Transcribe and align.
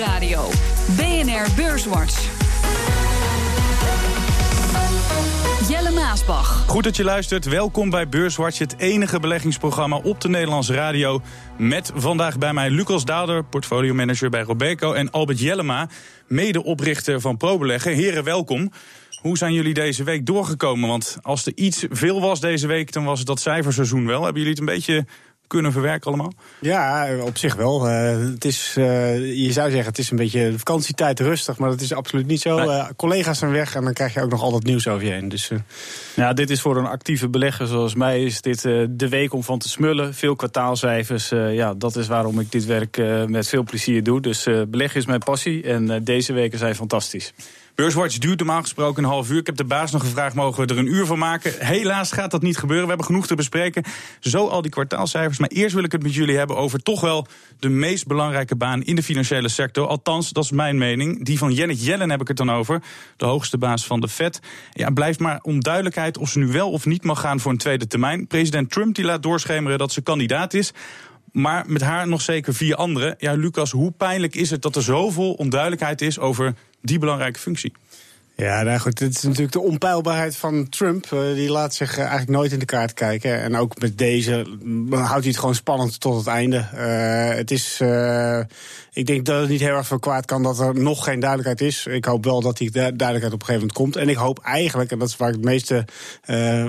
Nieuwsradio. 0.00 0.48
BNR 0.96 1.54
Beurswatch. 1.56 2.28
Jelle 5.68 5.90
Maasbach. 5.90 6.64
Goed 6.66 6.84
dat 6.84 6.96
je 6.96 7.04
luistert. 7.04 7.44
Welkom 7.44 7.90
bij 7.90 8.08
Beurswatch, 8.08 8.58
het 8.58 8.78
enige 8.78 9.20
beleggingsprogramma 9.20 9.96
op 9.96 10.20
de 10.20 10.28
Nederlandse 10.28 10.74
radio. 10.74 11.22
Met 11.58 11.92
vandaag 11.94 12.38
bij 12.38 12.52
mij 12.52 12.70
Lucas 12.70 13.04
Daalder, 13.04 13.44
portfolio-manager 13.44 14.30
bij 14.30 14.42
Robeco... 14.42 14.92
en 14.92 15.10
Albert 15.10 15.40
Jellema, 15.40 15.88
medeoprichter 16.26 17.20
van 17.20 17.36
ProBeleggen. 17.36 17.94
Heren, 17.94 18.24
welkom. 18.24 18.70
Hoe 19.20 19.38
zijn 19.38 19.52
jullie 19.52 19.74
deze 19.74 20.04
week 20.04 20.26
doorgekomen? 20.26 20.88
Want 20.88 21.18
als 21.22 21.46
er 21.46 21.52
iets 21.54 21.86
veel 21.90 22.20
was 22.20 22.40
deze 22.40 22.66
week, 22.66 22.92
dan 22.92 23.04
was 23.04 23.18
het 23.18 23.26
dat 23.26 23.40
cijferseizoen 23.40 24.06
wel. 24.06 24.22
Hebben 24.22 24.42
jullie 24.42 24.58
het 24.58 24.68
een 24.68 24.74
beetje 24.74 25.06
kunnen 25.50 25.72
verwerken 25.72 26.06
allemaal? 26.06 26.32
Ja, 26.60 27.16
op 27.22 27.38
zich 27.38 27.54
wel. 27.54 27.88
Uh, 27.88 28.18
het 28.32 28.44
is, 28.44 28.74
uh, 28.78 29.44
je 29.44 29.52
zou 29.52 29.70
zeggen, 29.70 29.88
het 29.88 29.98
is 29.98 30.10
een 30.10 30.16
beetje 30.16 30.52
vakantietijd 30.56 31.20
rustig, 31.20 31.58
maar 31.58 31.70
dat 31.70 31.80
is 31.80 31.92
absoluut 31.92 32.26
niet 32.26 32.40
zo. 32.40 32.58
Uh, 32.58 32.86
collega's 32.96 33.38
zijn 33.38 33.52
weg 33.52 33.74
en 33.74 33.84
dan 33.84 33.92
krijg 33.92 34.14
je 34.14 34.22
ook 34.22 34.30
nog 34.30 34.42
al 34.42 34.50
dat 34.50 34.62
nieuws 34.62 34.88
over 34.88 35.06
je 35.06 35.12
heen. 35.12 35.28
Dus, 35.28 35.50
ja, 36.16 36.32
dit 36.32 36.50
is 36.50 36.60
voor 36.60 36.76
een 36.76 36.86
actieve 36.86 37.28
belegger 37.28 37.66
zoals 37.66 37.94
mij 37.94 38.24
is 38.24 38.40
dit 38.40 38.62
de 38.90 39.08
week 39.08 39.32
om 39.32 39.42
van 39.42 39.58
te 39.58 39.68
smullen. 39.68 40.14
Veel 40.14 40.36
kwartaalcijfers. 40.36 41.28
ja, 41.28 41.74
dat 41.74 41.96
is 41.96 42.06
waarom 42.06 42.40
ik 42.40 42.52
dit 42.52 42.64
werk 42.64 42.96
met 43.26 43.48
veel 43.48 43.62
plezier 43.62 44.02
doe. 44.02 44.20
Dus 44.20 44.46
beleggen 44.68 45.00
is 45.00 45.06
mijn 45.06 45.20
passie 45.20 45.62
en 45.62 46.04
deze 46.04 46.32
weken 46.32 46.58
zijn 46.58 46.74
fantastisch. 46.74 47.32
Beurswatch 47.80 48.18
duurt 48.18 48.38
normaal 48.38 48.60
gesproken 48.60 49.04
een 49.04 49.10
half 49.10 49.30
uur. 49.30 49.38
Ik 49.38 49.46
heb 49.46 49.56
de 49.56 49.64
baas 49.64 49.90
nog 49.90 50.02
gevraagd, 50.02 50.34
mogen 50.34 50.66
we 50.66 50.72
er 50.72 50.78
een 50.78 50.86
uur 50.86 51.06
van 51.06 51.18
maken? 51.18 51.52
Helaas 51.58 52.12
gaat 52.12 52.30
dat 52.30 52.42
niet 52.42 52.56
gebeuren. 52.56 52.82
We 52.82 52.88
hebben 52.88 53.06
genoeg 53.06 53.26
te 53.26 53.34
bespreken. 53.34 53.84
Zo 54.20 54.46
al 54.46 54.62
die 54.62 54.70
kwartaalcijfers. 54.70 55.38
Maar 55.38 55.48
eerst 55.48 55.74
wil 55.74 55.84
ik 55.84 55.92
het 55.92 56.02
met 56.02 56.14
jullie 56.14 56.36
hebben 56.36 56.56
over 56.56 56.82
toch 56.82 57.00
wel 57.00 57.26
de 57.58 57.68
meest 57.68 58.06
belangrijke 58.06 58.56
baan 58.56 58.82
in 58.82 58.94
de 58.94 59.02
financiële 59.02 59.48
sector. 59.48 59.86
Althans, 59.86 60.30
dat 60.30 60.44
is 60.44 60.50
mijn 60.50 60.78
mening. 60.78 61.24
Die 61.24 61.38
van 61.38 61.52
Janet 61.52 61.84
Yellen 61.84 62.10
heb 62.10 62.20
ik 62.20 62.28
het 62.28 62.36
dan 62.36 62.50
over. 62.50 62.82
De 63.16 63.24
hoogste 63.24 63.58
baas 63.58 63.86
van 63.86 64.00
de 64.00 64.08
Fed. 64.08 64.40
Ja, 64.72 64.90
blijft 64.90 65.20
maar 65.20 65.38
onduidelijkheid 65.42 66.18
of 66.18 66.30
ze 66.30 66.38
nu 66.38 66.46
wel 66.46 66.70
of 66.70 66.86
niet 66.86 67.04
mag 67.04 67.20
gaan 67.20 67.40
voor 67.40 67.50
een 67.50 67.58
tweede 67.58 67.86
termijn. 67.86 68.26
President 68.26 68.70
Trump 68.70 68.94
die 68.94 69.04
laat 69.04 69.22
doorschemeren 69.22 69.78
dat 69.78 69.92
ze 69.92 70.00
kandidaat 70.00 70.54
is. 70.54 70.72
Maar 71.32 71.64
met 71.66 71.82
haar 71.82 72.08
nog 72.08 72.20
zeker 72.20 72.54
vier 72.54 72.74
anderen. 72.74 73.14
Ja, 73.18 73.32
Lucas, 73.32 73.70
hoe 73.70 73.90
pijnlijk 73.90 74.34
is 74.34 74.50
het 74.50 74.62
dat 74.62 74.76
er 74.76 74.82
zoveel 74.82 75.32
onduidelijkheid 75.32 76.00
is 76.00 76.18
over 76.18 76.54
die 76.80 76.98
belangrijke 76.98 77.38
functie? 77.38 77.72
Ja, 78.40 78.62
nou 78.62 78.78
goed, 78.78 78.98
het 78.98 79.16
is 79.16 79.22
natuurlijk 79.22 79.52
de 79.52 79.60
onpeilbaarheid 79.60 80.36
van 80.36 80.68
Trump. 80.68 81.10
Uh, 81.14 81.34
die 81.34 81.50
laat 81.50 81.74
zich 81.74 81.92
uh, 81.92 81.98
eigenlijk 81.98 82.30
nooit 82.30 82.52
in 82.52 82.58
de 82.58 82.64
kaart 82.64 82.92
kijken. 82.92 83.40
En 83.40 83.56
ook 83.56 83.80
met 83.80 83.98
deze 83.98 84.32
houdt 84.90 85.10
hij 85.10 85.28
het 85.28 85.38
gewoon 85.38 85.54
spannend 85.54 86.00
tot 86.00 86.16
het 86.16 86.26
einde. 86.26 86.66
Uh, 86.74 87.36
het 87.36 87.50
is 87.50 87.80
ik 88.92 89.06
denk 89.06 89.24
dat 89.24 89.40
het 89.40 89.48
niet 89.48 89.60
heel 89.60 89.76
erg 89.76 89.86
veel 89.86 89.98
kwaad 89.98 90.24
kan 90.24 90.42
dat 90.42 90.58
er 90.58 90.80
nog 90.80 91.04
geen 91.04 91.20
duidelijkheid 91.20 91.60
is. 91.60 91.86
Ik 91.86 92.04
hoop 92.04 92.24
wel 92.24 92.40
dat 92.40 92.56
die 92.56 92.70
duidelijkheid 92.70 93.32
op 93.32 93.40
een 93.40 93.46
gegeven 93.46 93.52
moment 93.52 93.72
komt. 93.72 93.96
En 93.96 94.08
ik 94.08 94.16
hoop 94.16 94.38
eigenlijk, 94.38 94.90
en 94.90 94.98
dat 94.98 95.08
is 95.08 95.16
waar 95.16 95.28
ik 95.28 95.34
het 95.34 95.44
meeste 95.44 95.84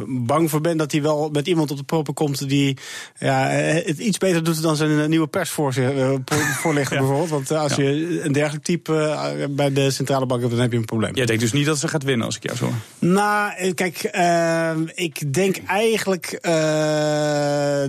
bang 0.08 0.50
voor 0.50 0.62
ben, 0.62 0.78
dat 0.78 0.92
hij 0.92 1.02
wel 1.02 1.30
met 1.30 1.48
iemand 1.48 1.72
op 1.72 1.78
de 1.78 1.84
proppen 1.84 2.14
komt 2.14 2.50
die 2.50 2.78
ja, 3.20 3.48
het 3.48 3.98
iets 3.98 4.18
beter 4.18 4.44
doet 4.44 4.62
dan 4.62 4.76
zijn 4.76 5.10
nieuwe 5.10 5.28
persvoorlichter 5.28 5.94
uh, 5.94 6.88
bijvoorbeeld. 7.00 7.30
Want 7.30 7.52
als 7.52 7.76
je 7.76 8.20
een 8.24 8.32
dergelijk 8.32 8.64
type 8.64 9.18
bij 9.50 9.74
de 9.74 9.92
centrale 9.92 10.26
bank 10.26 10.42
hebt, 10.42 10.54
dan 10.54 10.62
heb 10.62 10.72
je 10.72 10.78
een 10.78 10.86
probleem. 10.86 11.16
Jij 11.16 11.26
denkt 11.26 11.42
dus 11.42 11.54
niet 11.54 11.61
dat 11.66 11.80
ze 11.80 11.88
gaat 11.88 12.04
winnen 12.04 12.26
als 12.26 12.36
ik 12.36 12.44
jou 12.44 12.58
zo 12.58 12.70
Nou, 13.00 13.74
kijk, 13.74 13.98
ehm, 14.04 14.84
ik 14.96 15.34
denk 15.34 15.58
eigenlijk 15.68 16.40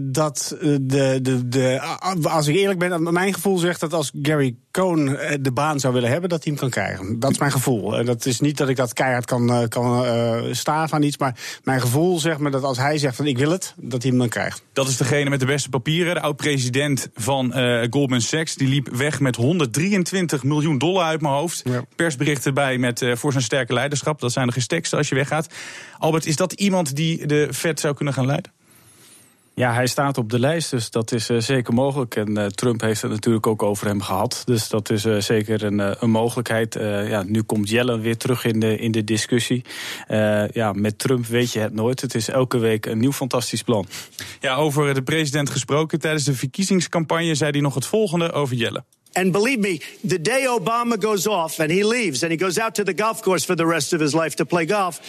dat 0.02 0.56
de, 0.60 1.18
de, 1.22 1.48
de, 1.48 1.80
als 2.22 2.46
ik 2.46 2.56
eerlijk 2.56 2.78
ben, 2.78 3.12
mijn 3.12 3.34
gevoel 3.34 3.58
zegt 3.58 3.80
dat 3.80 3.92
als 3.92 4.10
Gary 4.22 4.56
Cohn 4.72 5.16
eh, 5.16 5.36
de 5.40 5.52
baan 5.52 5.80
zou 5.80 5.94
willen 5.94 6.10
hebben, 6.10 6.28
dat 6.28 6.44
hij 6.44 6.52
hem 6.52 6.60
kan 6.60 6.70
krijgen. 6.70 7.18
Dat 7.18 7.30
is 7.30 7.38
mijn 7.38 7.52
gevoel. 7.52 7.98
En 7.98 8.06
dat 8.06 8.26
is 8.26 8.40
niet 8.40 8.56
dat 8.56 8.68
ik 8.68 8.76
dat 8.76 8.92
keihard 8.92 9.24
kan, 9.24 9.50
eh, 9.50 9.68
kan 9.68 10.04
uh, 10.04 10.42
staven 10.50 10.96
aan 10.96 11.02
iets. 11.02 11.18
Maar 11.18 11.36
mijn 11.64 11.80
gevoel 11.80 12.18
zegt 12.18 12.38
me 12.38 12.50
dat 12.50 12.62
als 12.62 12.78
hij 12.78 12.98
zegt 12.98 13.16
van 13.16 13.26
ik 13.26 13.38
wil 13.38 13.50
het, 13.50 13.74
dat 13.76 14.02
hij 14.02 14.10
hem 14.10 14.20
dan 14.20 14.28
krijgt. 14.28 14.62
Dat 14.72 14.88
is 14.88 14.96
degene 14.96 15.30
met 15.30 15.40
de 15.40 15.46
beste 15.46 15.68
papieren. 15.68 16.14
De 16.14 16.20
oud-president 16.20 17.08
van 17.14 17.52
Goldman 17.90 18.20
Sachs. 18.20 18.54
Die 18.54 18.68
liep 18.68 18.88
weg 18.88 19.20
met 19.20 19.36
123 19.36 20.42
miljoen 20.42 20.78
dollar 20.78 21.04
uit 21.04 21.20
mijn 21.20 21.34
hoofd. 21.34 21.60
Ja. 21.64 21.84
Persberichten 21.96 22.54
bij 22.54 22.78
met 22.78 23.04
voor 23.14 23.32
zijn 23.32 23.44
sterke 23.44 23.61
leiderschap. 23.70 24.20
Dat 24.20 24.32
zijn 24.32 24.46
de 24.46 24.52
gestekste 24.52 24.96
als 24.96 25.08
je 25.08 25.14
weggaat. 25.14 25.54
Albert, 25.98 26.26
is 26.26 26.36
dat 26.36 26.52
iemand 26.52 26.96
die 26.96 27.26
de 27.26 27.48
Fed 27.52 27.80
zou 27.80 27.94
kunnen 27.94 28.14
gaan 28.14 28.26
leiden? 28.26 28.52
Ja, 29.54 29.72
hij 29.72 29.86
staat 29.86 30.18
op 30.18 30.30
de 30.30 30.38
lijst, 30.38 30.70
dus 30.70 30.90
dat 30.90 31.12
is 31.12 31.30
uh, 31.30 31.40
zeker 31.40 31.74
mogelijk. 31.74 32.16
En 32.16 32.38
uh, 32.38 32.46
Trump 32.46 32.80
heeft 32.80 33.02
het 33.02 33.10
natuurlijk 33.10 33.46
ook 33.46 33.62
over 33.62 33.86
hem 33.86 34.02
gehad. 34.02 34.42
Dus 34.44 34.68
dat 34.68 34.90
is 34.90 35.04
uh, 35.04 35.20
zeker 35.20 35.64
een, 35.64 36.02
een 36.02 36.10
mogelijkheid. 36.10 36.74
ja, 37.08 37.22
nu 37.22 37.42
komt 37.42 37.68
Yellen 37.68 38.00
weer 38.00 38.16
terug 38.16 38.44
in 38.44 38.60
de, 38.60 38.76
in 38.76 38.92
de 38.92 39.04
discussie. 39.04 39.64
ja, 40.52 40.72
met 40.72 40.98
Trump 40.98 41.26
weet 41.26 41.52
je 41.52 41.58
het 41.58 41.74
nooit. 41.74 42.00
Het 42.00 42.14
is 42.14 42.28
elke 42.28 42.58
week 42.58 42.86
een 42.86 42.98
nieuw 42.98 43.12
fantastisch 43.12 43.62
plan. 43.62 43.86
Ja, 44.40 44.54
over 44.54 44.94
de 44.94 45.02
president 45.02 45.50
gesproken. 45.50 46.00
Tijdens 46.00 46.24
de 46.24 46.34
verkiezingscampagne 46.34 47.34
zei 47.34 47.50
hij 47.50 47.60
nog 47.60 47.74
het 47.74 47.86
volgende 47.86 48.32
over 48.32 48.56
Yellen. 48.56 48.84
And 49.14 49.32
believe 49.32 49.58
me, 49.58 49.80
the 50.02 50.18
day 50.18 50.44
Obama 50.44 50.98
goes 50.98 51.26
off 51.26 51.60
and 51.60 51.70
he 51.70 51.84
leaves 51.84 52.22
and 52.22 52.30
he 52.30 52.36
goes 52.36 52.58
out 52.58 52.76
to 52.76 52.84
the 52.84 52.94
golf 52.94 53.22
course 53.22 53.44
for 53.44 53.54
the 53.54 53.66
rest 53.66 53.92
of 53.92 54.00
his 54.00 54.14
life 54.14 54.36
to 54.36 54.46
play 54.46 54.64
golf, 54.64 55.00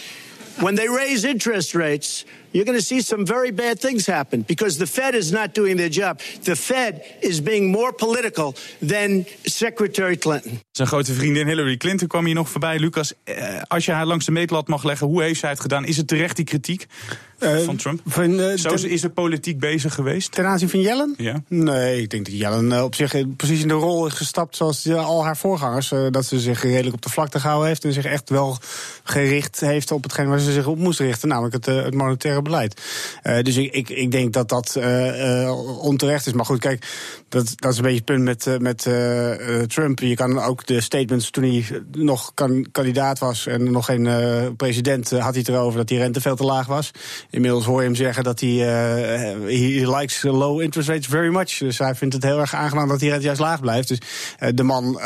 when 0.60 0.74
they 0.74 0.88
raise 0.88 1.24
interest 1.24 1.74
rates, 1.74 2.24
you're 2.54 2.66
going 2.66 2.78
to 2.78 2.84
see 2.84 3.00
some 3.00 3.26
very 3.26 3.52
bad 3.52 3.80
things 3.80 4.06
happen 4.06 4.44
because 4.46 4.78
the 4.78 4.86
Fed 4.86 5.14
is 5.14 5.30
not 5.30 5.54
doing 5.54 5.76
their 5.76 5.90
job. 5.90 6.20
The 6.42 6.56
Fed 6.56 7.02
is 7.20 7.42
being 7.42 7.70
more 7.70 7.92
political 7.92 8.54
than 8.86 9.26
Secretary 9.42 10.16
Clinton. 10.16 10.60
Zijn 10.70 10.88
grote 10.88 11.12
vriendin 11.12 11.46
Hillary 11.46 11.76
Clinton 11.76 12.08
kwam 12.08 12.24
hier 12.24 12.34
nog 12.34 12.48
voorbij. 12.48 12.78
Lucas, 12.78 13.12
eh, 13.24 13.62
als 13.66 13.84
je 13.84 13.92
haar 13.92 14.06
langs 14.06 14.24
de 14.24 14.32
meetlat 14.32 14.68
mag 14.68 14.84
leggen, 14.84 15.06
hoe 15.06 15.22
heeft 15.22 15.40
zij 15.40 15.50
het 15.50 15.60
gedaan? 15.60 15.84
Is 15.84 15.96
het 15.96 16.08
terecht 16.08 16.36
die 16.36 16.44
kritiek 16.44 16.86
uh, 17.40 17.58
van 17.58 17.76
Trump? 17.76 18.00
Van, 18.06 18.40
uh, 18.40 18.56
Zo 18.56 18.68
is 18.74 19.02
er 19.02 19.10
politiek 19.10 19.58
bezig 19.58 19.94
geweest? 19.94 20.32
Ten 20.32 20.46
aanzien 20.46 20.68
van 20.68 20.80
Yellen? 20.80 21.14
Ja. 21.16 21.42
Nee, 21.48 22.02
ik 22.02 22.10
denk 22.10 22.24
dat 22.24 22.34
Yellen 22.34 22.84
op 22.84 22.94
zich 22.94 23.36
precies 23.36 23.60
in 23.60 23.68
de 23.68 23.74
rol 23.74 24.06
is 24.06 24.12
gestapt 24.12 24.56
zoals 24.56 24.88
al 24.88 25.24
haar 25.24 25.36
voorgangers. 25.36 25.92
dat 26.10 26.24
ze 26.24 26.40
zich 26.40 26.62
redelijk 26.62 26.94
op 26.94 27.02
de 27.02 27.08
vlakte 27.10 27.40
gehouden 27.40 27.68
heeft 27.68 27.84
en 27.84 27.92
zich 27.92 28.04
echt 28.04 28.30
wel 28.30 28.58
gericht 29.04 29.60
heeft 29.60 29.90
op 29.90 30.02
hetgeen 30.02 30.28
waar 30.28 30.38
ze 30.38 30.52
zich 30.52 30.66
op 30.66 30.78
moest 30.78 31.00
richten, 31.00 31.28
namelijk 31.28 31.54
het, 31.54 31.66
het 31.66 31.94
monetaire 31.94 32.42
beleid. 32.44 32.80
Uh, 33.22 33.42
dus 33.42 33.56
ik, 33.56 33.72
ik, 33.72 33.88
ik 33.88 34.10
denk 34.10 34.32
dat 34.32 34.48
dat 34.48 34.74
uh, 34.78 35.42
uh, 35.42 35.82
onterecht 35.82 36.26
is. 36.26 36.32
Maar 36.32 36.44
goed, 36.44 36.58
kijk, 36.58 36.86
dat, 37.28 37.52
dat 37.56 37.72
is 37.72 37.76
een 37.76 37.82
beetje 37.82 37.96
het 37.96 38.04
punt 38.04 38.22
met, 38.22 38.60
met 38.60 38.82
Trump. 39.70 39.98
Je 39.98 40.14
kan 40.14 40.42
ook 40.42 40.66
de 40.66 40.80
statements 40.80 41.30
toen 41.30 41.44
hij 41.44 41.64
nog 41.92 42.30
kan, 42.34 42.66
kandidaat 42.72 43.18
was 43.18 43.46
en 43.46 43.70
nog 43.70 43.84
geen 43.84 44.08
president, 44.56 45.10
had 45.10 45.20
hij 45.20 45.38
het 45.38 45.48
erover 45.48 45.78
dat 45.78 45.88
die 45.88 45.98
rente 45.98 46.20
veel 46.20 46.36
te 46.36 46.44
laag 46.44 46.66
was. 46.66 46.90
Inmiddels 47.30 47.64
hoor 47.64 47.80
je 47.80 47.86
hem 47.86 47.94
zeggen 47.94 48.24
dat 48.24 48.40
hij 48.40 48.50
he 48.50 49.96
likes 49.96 50.22
low 50.22 50.60
interest 50.60 50.88
rates 50.88 51.06
very 51.06 51.28
much. 51.28 51.58
Dus 51.58 51.78
hij 51.78 51.94
vindt 51.94 52.14
het 52.14 52.22
heel 52.22 52.40
erg 52.40 52.54
aangenaam 52.54 52.88
dat 52.88 52.98
die 52.98 53.10
rente 53.10 53.24
juist 53.24 53.40
laag 53.40 53.60
blijft. 53.60 53.88
Dus 53.88 53.98
de 54.54 54.62
man 54.62 55.00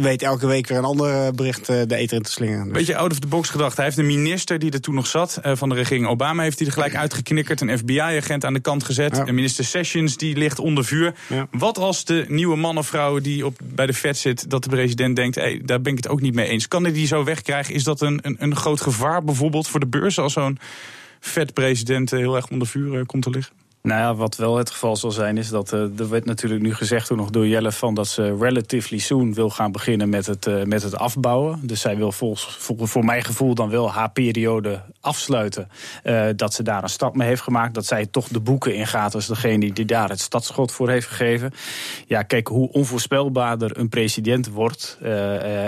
weet 0.00 0.22
elke 0.22 0.46
week 0.46 0.66
weer 0.66 0.78
een 0.78 0.84
ander 0.84 1.34
bericht 1.34 1.66
de 1.66 1.96
eter 1.96 2.16
in 2.16 2.22
te 2.22 2.30
slingeren. 2.30 2.64
Dus. 2.64 2.72
Beetje 2.72 2.96
out 2.96 3.12
of 3.12 3.18
the 3.18 3.26
box 3.26 3.48
gedacht. 3.48 3.76
Hij 3.76 3.84
heeft 3.84 3.98
een 3.98 4.06
minister 4.06 4.58
die 4.58 4.70
er 4.70 4.80
toen 4.80 4.94
nog 4.94 5.06
zat 5.06 5.40
van 5.42 5.68
de 5.68 5.74
regering 5.74 6.06
Obama 6.06 6.42
heeft 6.42 6.55
hij 6.58 6.66
er 6.66 6.72
gelijk 6.72 6.96
uitgeknikkerd. 6.96 7.60
Een 7.60 7.78
FBI-agent 7.78 8.44
aan 8.44 8.52
de 8.52 8.60
kant 8.60 8.84
gezet. 8.84 9.18
En 9.18 9.34
minister 9.34 9.64
Sessions 9.64 10.16
die 10.16 10.36
ligt 10.36 10.58
onder 10.58 10.84
vuur. 10.84 11.14
Wat 11.50 11.78
als 11.78 12.04
de 12.04 12.24
nieuwe 12.28 12.56
man 12.56 12.78
of 12.78 12.86
vrouw 12.86 13.18
die 13.18 13.46
op, 13.46 13.58
bij 13.64 13.86
de 13.86 13.94
Fed 13.94 14.18
zit... 14.18 14.50
dat 14.50 14.62
de 14.62 14.70
president 14.70 15.16
denkt, 15.16 15.34
hey, 15.34 15.60
daar 15.64 15.80
ben 15.80 15.92
ik 15.92 15.98
het 15.98 16.08
ook 16.08 16.20
niet 16.20 16.34
mee 16.34 16.48
eens. 16.48 16.68
Kan 16.68 16.82
hij 16.82 16.92
die 16.92 17.06
zo 17.06 17.24
wegkrijgen? 17.24 17.74
Is 17.74 17.84
dat 17.84 18.00
een, 18.00 18.18
een, 18.22 18.36
een 18.38 18.56
groot 18.56 18.80
gevaar 18.80 19.24
bijvoorbeeld 19.24 19.68
voor 19.68 19.80
de 19.80 19.86
beurs... 19.86 20.18
als 20.18 20.32
zo'n 20.32 20.58
Fed-president 21.20 22.10
heel 22.10 22.36
erg 22.36 22.48
onder 22.48 22.68
vuur 22.68 22.98
eh, 22.98 23.06
komt 23.06 23.22
te 23.22 23.30
liggen? 23.30 23.65
Nou 23.86 24.00
ja, 24.00 24.14
wat 24.14 24.36
wel 24.36 24.56
het 24.56 24.70
geval 24.70 24.96
zal 24.96 25.10
zijn, 25.10 25.38
is 25.38 25.48
dat 25.48 25.72
uh, 25.72 25.80
er 25.98 26.08
werd 26.08 26.24
natuurlijk 26.24 26.62
nu 26.62 26.74
gezegd 26.74 27.06
toen 27.06 27.16
nog 27.16 27.30
door 27.30 27.46
Jelle 27.46 27.72
van 27.72 27.94
dat 27.94 28.08
ze 28.08 28.36
relatively 28.40 28.98
soon 28.98 29.34
wil 29.34 29.50
gaan 29.50 29.72
beginnen 29.72 30.08
met 30.08 30.26
het, 30.26 30.46
uh, 30.46 30.62
met 30.62 30.82
het 30.82 30.96
afbouwen. 30.96 31.60
Dus 31.62 31.80
zij 31.80 31.96
wil 31.96 32.12
volgens, 32.12 32.56
voor, 32.60 33.04
mijn 33.04 33.24
gevoel 33.24 33.54
dan 33.54 33.70
wel 33.70 33.92
haar 33.92 34.10
periode 34.10 34.82
afsluiten. 35.00 35.68
Uh, 36.04 36.26
dat 36.36 36.54
ze 36.54 36.62
daar 36.62 36.82
een 36.82 36.88
stap 36.88 37.16
mee 37.16 37.28
heeft 37.28 37.42
gemaakt. 37.42 37.74
Dat 37.74 37.86
zij 37.86 38.06
toch 38.06 38.28
de 38.28 38.40
boeken 38.40 38.74
ingaat 38.74 39.14
als 39.14 39.26
degene 39.26 39.72
die 39.72 39.84
daar 39.84 40.08
het 40.08 40.20
stadschot 40.20 40.72
voor 40.72 40.90
heeft 40.90 41.06
gegeven. 41.06 41.52
Ja, 42.06 42.22
kijk, 42.22 42.48
hoe 42.48 42.72
onvoorspelbaarder 42.72 43.78
een 43.78 43.88
president 43.88 44.48
wordt. 44.48 44.98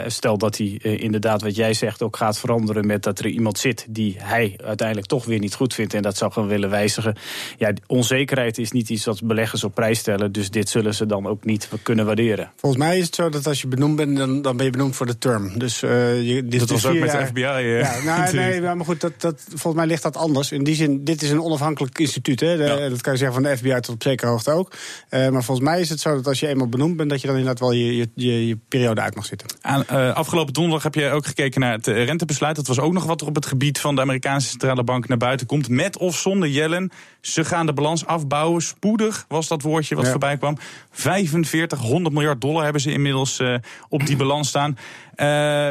stel 0.06 0.38
dat 0.38 0.56
hij 0.56 0.66
inderdaad, 0.80 1.42
wat 1.42 1.56
jij 1.56 1.74
zegt, 1.74 2.02
ook 2.02 2.16
gaat 2.16 2.38
veranderen 2.38 2.86
met 2.86 3.02
dat 3.02 3.18
er 3.18 3.26
iemand 3.26 3.58
zit 3.58 3.86
die 3.88 4.16
hij 4.18 4.58
uiteindelijk 4.64 5.08
toch 5.08 5.24
weer 5.24 5.38
niet 5.38 5.54
goed 5.54 5.74
vindt 5.74 5.94
en 5.94 6.02
dat 6.02 6.16
zou 6.16 6.32
gaan 6.32 6.46
willen 6.46 6.70
wijzigen. 6.70 7.16
Ja, 7.58 7.72
ons 7.86 8.07
onzekerheid 8.10 8.58
is 8.58 8.72
niet 8.72 8.88
iets 8.88 9.04
wat 9.04 9.22
beleggers 9.22 9.64
op 9.64 9.74
prijs 9.74 9.98
stellen. 9.98 10.32
Dus 10.32 10.50
dit 10.50 10.68
zullen 10.68 10.94
ze 10.94 11.06
dan 11.06 11.26
ook 11.26 11.44
niet 11.44 11.68
kunnen 11.82 12.06
waarderen. 12.06 12.50
Volgens 12.56 12.82
mij 12.82 12.98
is 12.98 13.04
het 13.04 13.14
zo 13.14 13.28
dat 13.28 13.46
als 13.46 13.60
je 13.60 13.66
benoemd 13.66 13.96
bent, 13.96 14.16
dan, 14.16 14.42
dan 14.42 14.56
ben 14.56 14.66
je 14.66 14.72
benoemd 14.72 14.96
voor 14.96 15.06
de 15.06 15.18
term. 15.18 15.58
Dus, 15.58 15.82
uh, 15.82 15.90
je, 16.28 16.44
dit 16.44 16.60
dat 16.60 16.70
was 16.70 16.86
ook 16.86 16.98
met 16.98 17.10
de 17.10 17.26
FBI. 17.26 17.40
Uh, 17.40 17.80
ja, 17.80 18.02
nou, 18.04 18.32
nee, 18.36 18.60
maar 18.60 18.84
goed, 18.84 19.00
dat, 19.00 19.20
dat, 19.20 19.44
volgens 19.48 19.74
mij 19.74 19.86
ligt 19.86 20.02
dat 20.02 20.16
anders. 20.16 20.52
In 20.52 20.64
die 20.64 20.74
zin, 20.74 21.04
dit 21.04 21.22
is 21.22 21.30
een 21.30 21.42
onafhankelijk 21.42 21.98
instituut. 21.98 22.40
Hè. 22.40 22.56
De, 22.56 22.86
Dat 22.88 23.00
kan 23.00 23.12
je 23.12 23.18
zeggen 23.18 23.42
van 23.42 23.50
de 23.50 23.56
FBI 23.56 23.80
tot 23.80 23.94
op 23.94 24.02
zekere 24.02 24.30
hoogte 24.30 24.50
ook. 24.50 24.72
Uh, 25.10 25.28
maar 25.28 25.44
volgens 25.44 25.68
mij 25.68 25.80
is 25.80 25.88
het 25.88 26.00
zo 26.00 26.14
dat 26.14 26.26
als 26.26 26.40
je 26.40 26.46
eenmaal 26.46 26.68
benoemd 26.68 26.96
bent, 26.96 27.10
dat 27.10 27.20
je 27.20 27.26
dan 27.26 27.36
inderdaad 27.36 27.60
wel 27.60 27.72
je, 27.72 27.96
je, 27.96 28.08
je, 28.14 28.46
je 28.46 28.58
periode 28.68 29.00
uit 29.00 29.14
mag 29.14 29.26
zitten. 29.26 29.48
Aan, 29.60 29.86
afgelopen 30.14 30.52
donderdag 30.52 30.82
heb 30.82 30.94
je 30.94 31.10
ook 31.10 31.26
gekeken 31.26 31.60
naar 31.60 31.72
het 31.72 31.86
rentebesluit. 31.86 32.56
Dat 32.56 32.66
was 32.66 32.80
ook 32.80 32.92
nog 32.92 33.04
wat 33.04 33.20
er 33.20 33.26
op 33.26 33.34
het 33.34 33.46
gebied 33.46 33.80
van 33.80 33.94
de 33.94 34.00
Amerikaanse 34.00 34.48
centrale 34.48 34.84
bank 34.84 35.08
naar 35.08 35.18
buiten 35.18 35.46
komt. 35.46 35.68
Met 35.68 35.96
of 35.98 36.16
zonder 36.16 36.48
Jellen. 36.48 36.90
Ze 37.20 37.44
gaan 37.44 37.66
de 37.66 37.72
balans 37.72 37.97
afbouwen. 38.06 38.62
Spoedig 38.62 39.24
was 39.28 39.48
dat 39.48 39.62
woordje 39.62 39.94
wat 39.94 40.08
voorbij 40.08 40.36
kwam. 40.36 40.58
4500 40.90 42.14
miljard 42.14 42.40
dollar 42.40 42.62
hebben 42.62 42.82
ze 42.82 42.92
inmiddels 42.92 43.40
uh, 43.40 43.54
op 43.88 44.06
die 44.06 44.16
balans 44.16 44.48
staan. 44.48 44.78
Uh, 45.20 45.68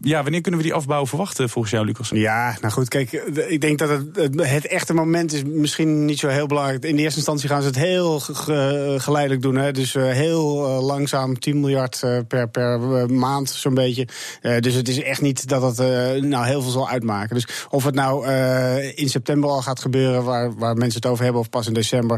ja, 0.00 0.22
wanneer 0.22 0.40
kunnen 0.40 0.60
we 0.60 0.66
die 0.66 0.74
afbouw 0.74 1.06
verwachten 1.06 1.48
volgens 1.48 1.72
jou, 1.72 1.86
Lucas? 1.86 2.08
Ja, 2.08 2.56
nou 2.60 2.72
goed, 2.72 2.88
kijk, 2.88 3.12
ik 3.48 3.60
denk 3.60 3.78
dat 3.78 3.88
het, 3.88 4.36
het, 4.36 4.66
echte 4.66 4.94
moment 4.94 5.32
is 5.32 5.42
misschien 5.44 6.04
niet 6.04 6.18
zo 6.18 6.28
heel 6.28 6.46
belangrijk. 6.46 6.84
In 6.84 6.96
de 6.96 7.02
eerste 7.02 7.16
instantie 7.16 7.48
gaan 7.48 7.60
ze 7.60 7.66
het 7.66 7.76
heel 7.76 8.20
geleidelijk 8.98 9.42
doen. 9.42 9.56
Hè? 9.56 9.72
Dus 9.72 9.92
heel 9.92 10.46
langzaam, 10.82 11.38
10 11.38 11.60
miljard 11.60 12.00
per, 12.28 12.48
per 12.48 12.80
maand 13.10 13.50
zo'n 13.50 13.74
beetje. 13.74 14.08
dus 14.60 14.74
het 14.74 14.88
is 14.88 15.02
echt 15.02 15.20
niet 15.20 15.48
dat 15.48 15.62
het 15.62 16.22
nou 16.22 16.46
heel 16.46 16.62
veel 16.62 16.70
zal 16.70 16.88
uitmaken. 16.88 17.34
Dus 17.34 17.66
of 17.70 17.84
het 17.84 17.94
nou 17.94 18.28
in 18.94 19.08
september 19.08 19.50
al 19.50 19.62
gaat 19.62 19.80
gebeuren, 19.80 20.24
waar, 20.24 20.54
waar 20.54 20.76
mensen 20.76 21.00
het 21.00 21.10
over 21.10 21.24
hebben, 21.24 21.42
of 21.42 21.50
pas 21.50 21.66
in 21.66 21.74
december. 21.74 22.16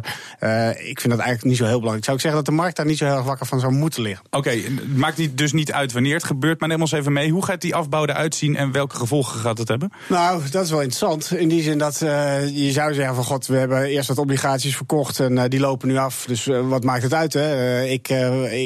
ik 0.78 1.00
vind 1.00 1.12
dat 1.12 1.18
eigenlijk 1.18 1.44
niet 1.44 1.56
zo 1.56 1.64
heel 1.64 1.78
belangrijk. 1.78 2.04
Zou 2.04 2.16
ik 2.16 2.22
zeggen 2.22 2.44
dat 2.44 2.54
de 2.54 2.60
markt 2.60 2.76
daar 2.76 2.86
niet 2.86 2.98
zo 2.98 3.04
heel 3.04 3.16
erg 3.16 3.24
wakker 3.24 3.46
van 3.46 3.60
zou 3.60 3.72
moeten 3.72 4.02
liggen. 4.02 4.26
Oké, 4.30 4.50
het 4.50 4.96
maakt 4.96 5.36
dus 5.36 5.52
niet 5.52 5.72
uit 5.72 5.92
wanneer 5.92 6.14
het 6.14 6.24
gebeurt 6.24 6.44
maar 6.54 6.68
neem 6.68 6.80
ons 6.80 6.92
even 6.92 7.12
mee. 7.12 7.30
Hoe 7.30 7.44
gaat 7.44 7.60
die 7.60 7.74
afbouw 7.74 8.04
eruit 8.06 8.34
zien 8.34 8.56
en 8.56 8.72
welke 8.72 8.96
gevolgen 8.96 9.40
gaat 9.40 9.58
het 9.58 9.68
hebben? 9.68 9.90
Nou, 10.08 10.42
dat 10.50 10.64
is 10.64 10.70
wel 10.70 10.80
interessant. 10.80 11.30
In 11.30 11.48
die 11.48 11.62
zin 11.62 11.78
dat 11.78 12.00
uh, 12.02 12.48
je 12.48 12.72
zou 12.72 12.94
zeggen 12.94 13.14
van 13.14 13.24
god, 13.24 13.46
we 13.46 13.56
hebben 13.56 13.84
eerst 13.84 14.08
wat 14.08 14.18
obligaties 14.18 14.76
verkocht 14.76 15.20
en 15.20 15.32
uh, 15.32 15.44
die 15.48 15.60
lopen 15.60 15.88
nu 15.88 15.96
af. 15.96 16.24
Dus 16.26 16.46
uh, 16.46 16.68
wat 16.68 16.84
maakt 16.84 17.02
het 17.02 17.14
uit? 17.14 17.32
Hè? 17.32 17.84
ik, 17.84 18.08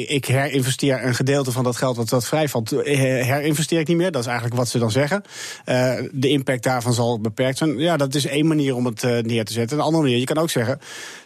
ik 0.07 0.25
herinvesteer 0.25 1.05
een 1.05 1.15
gedeelte 1.15 1.51
van 1.51 1.63
dat 1.63 1.77
geld 1.77 1.97
wat, 1.97 2.09
wat 2.09 2.27
vrijvalt, 2.27 2.69
herinvesteer 2.69 3.79
ik 3.79 3.87
niet 3.87 3.97
meer. 3.97 4.11
Dat 4.11 4.21
is 4.21 4.27
eigenlijk 4.27 4.57
wat 4.57 4.69
ze 4.69 4.79
dan 4.79 4.91
zeggen. 4.91 5.23
de 6.11 6.29
impact 6.29 6.63
daarvan 6.63 6.93
zal 6.93 7.19
beperkt 7.19 7.57
zijn. 7.57 7.77
Ja, 7.77 7.97
dat 7.97 8.15
is 8.15 8.25
één 8.25 8.47
manier 8.47 8.75
om 8.75 8.85
het 8.85 9.01
neer 9.01 9.45
te 9.45 9.53
zetten. 9.53 9.77
Een 9.77 9.83
andere 9.83 10.03
manier, 10.03 10.19
je 10.19 10.25
kan 10.25 10.37
ook 10.37 10.49
zeggen. 10.49 10.79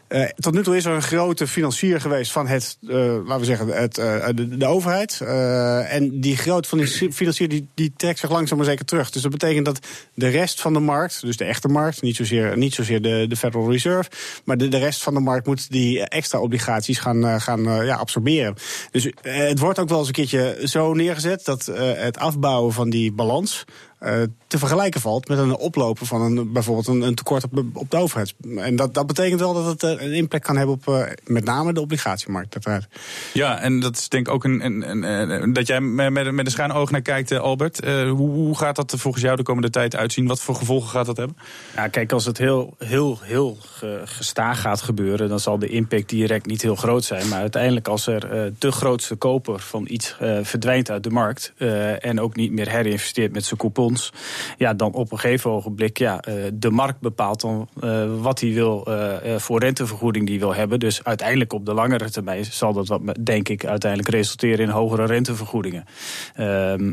Uh, 0.09 0.25
tot 0.35 0.53
nu 0.53 0.63
toe 0.63 0.75
is 0.75 0.85
er 0.85 0.93
een 0.93 1.01
grote 1.01 1.47
financier 1.47 2.01
geweest 2.01 2.31
van 2.31 2.47
het, 2.47 2.77
uh, 2.81 2.95
laten 2.97 3.39
we 3.39 3.45
zeggen, 3.45 3.67
het, 3.67 3.97
uh, 3.97 4.27
de, 4.33 4.65
overheid. 4.65 5.21
en 5.89 6.21
die 6.21 6.37
grote 6.37 6.67
financier 7.11 7.49
die, 7.49 7.67
die 7.73 7.93
trekt 7.97 8.19
zich 8.19 8.29
langzaam 8.29 8.57
maar 8.57 8.67
zeker 8.67 8.85
terug. 8.85 9.09
Dus 9.09 9.21
dat 9.21 9.31
betekent 9.31 9.65
dat 9.65 9.79
de 10.13 10.27
rest 10.27 10.61
van 10.61 10.73
de 10.73 10.79
markt, 10.79 11.21
dus 11.21 11.37
de 11.37 11.43
echte 11.43 11.67
markt, 11.67 12.01
niet 12.01 12.15
zozeer, 12.15 12.57
niet 12.57 12.73
zozeer 12.73 13.01
de, 13.01 13.25
de 13.27 13.35
Federal 13.35 13.71
Reserve, 13.71 14.09
maar 14.43 14.57
de, 14.57 14.67
de 14.67 14.77
rest 14.77 15.03
van 15.03 15.13
de 15.13 15.19
markt 15.19 15.47
moet 15.47 15.71
die 15.71 16.07
extra 16.07 16.39
obligaties 16.39 16.99
gaan, 16.99 17.41
gaan 17.41 17.63
ja, 17.63 17.95
absorberen. 17.95 18.55
Dus 18.91 19.11
het 19.21 19.59
wordt 19.59 19.79
ook 19.79 19.89
wel 19.89 19.99
eens 19.99 20.07
een 20.07 20.13
keertje 20.13 20.59
zo 20.63 20.93
neergezet 20.93 21.45
dat 21.45 21.65
het 21.75 22.17
afbouwen 22.17 22.73
van 22.73 22.89
die 22.89 23.11
balans 23.11 23.65
te 24.47 24.57
vergelijken 24.57 25.01
valt 25.01 25.27
met 25.27 25.37
een 25.37 25.55
oplopen 25.55 26.05
van 26.05 26.21
een, 26.21 26.51
bijvoorbeeld 26.51 26.87
een, 26.87 27.01
een 27.01 27.15
tekort 27.15 27.43
op, 27.43 27.63
op, 27.73 27.91
de 27.91 27.97
overheid. 27.97 28.33
En 28.57 28.75
dat, 28.75 28.93
dat 28.93 29.07
betekent 29.07 29.39
wel 29.39 29.53
dat 29.53 29.65
het 29.65 29.83
uh, 29.83 30.05
een 30.05 30.13
impact 30.13 30.45
kan 30.45 30.57
hebben 30.57 30.75
op 30.75 30.87
uh, 30.87 31.03
met 31.23 31.43
name 31.43 31.73
de 31.73 31.81
obligatiemarkt. 31.81 32.53
Uiteraard. 32.53 32.87
Ja, 33.33 33.59
en 33.59 33.79
dat 33.79 33.95
is 33.95 34.09
denk 34.09 34.27
ik 34.27 34.33
ook 34.33 34.43
een, 34.43 34.65
een, 34.65 35.03
een 35.03 35.53
dat 35.53 35.67
jij 35.67 35.81
met, 35.81 36.31
met 36.31 36.45
een 36.45 36.51
schuin 36.51 36.71
oog 36.71 36.91
naar 36.91 37.01
kijkt, 37.01 37.31
Albert. 37.31 37.85
Hoe, 37.85 38.29
hoe, 38.29 38.57
gaat 38.57 38.75
dat 38.75 38.93
volgens 38.97 39.23
jou 39.23 39.35
de 39.35 39.43
komende 39.43 39.69
tijd 39.69 39.95
uitzien? 39.95 40.27
Wat 40.27 40.41
voor 40.41 40.55
gevolgen 40.55 40.89
gaat 40.89 41.05
dat 41.05 41.17
hebben? 41.17 41.37
Ja, 41.75 41.87
kijk, 41.87 42.11
als 42.11 42.25
het 42.25 42.37
heel, 42.37 42.75
heel, 42.77 43.19
heel 43.21 43.57
gestaag 44.05 44.61
gaat 44.61 44.81
gebeuren, 44.81 45.29
dan 45.29 45.39
zal 45.39 45.59
de 45.59 45.67
impact 45.67 46.09
direct 46.09 46.45
niet 46.45 46.61
heel 46.61 46.75
groot 46.75 47.03
zijn. 47.03 47.27
Maar 47.27 47.39
uiteindelijk, 47.39 47.87
als 47.87 48.07
er 48.07 48.53
de 48.59 48.71
grootste 48.71 49.15
koper 49.15 49.59
van 49.59 49.85
iets 49.89 50.15
verdwijnt 50.41 50.91
uit 50.91 51.03
de 51.03 51.09
markt 51.09 51.53
en 51.99 52.19
ook 52.19 52.35
niet 52.35 52.51
meer 52.51 52.69
herinvesteert 52.69 53.31
met 53.31 53.45
zijn 53.45 53.59
coupon 53.59 53.84
ja, 54.57 54.73
dan 54.73 54.93
op 54.93 55.11
een 55.11 55.19
gegeven 55.19 55.51
ogenblik, 55.51 55.97
ja, 55.97 56.19
eh, 56.19 56.33
de 56.53 56.69
markt 56.69 56.99
bepaalt 56.99 57.41
dan 57.41 57.69
uh, 57.83 58.21
wat 58.21 58.39
hij 58.39 58.53
wil 58.53 58.85
uh, 58.87 59.35
voor 59.37 59.59
rentevergoeding 59.59 60.27
die 60.27 60.39
wil 60.39 60.55
hebben. 60.55 60.79
Dus 60.79 61.03
uiteindelijk 61.03 61.53
op 61.53 61.65
de 61.65 61.73
langere 61.73 62.11
termijn 62.11 62.45
zal 62.45 62.73
dat, 62.73 62.87
wat, 62.87 63.01
denk 63.19 63.49
ik, 63.49 63.65
uiteindelijk 63.65 64.11
resulteren 64.11 64.65
in 64.65 64.69
hogere 64.69 65.05
rentevergoedingen. 65.05 65.85
Ehm, 66.35 66.91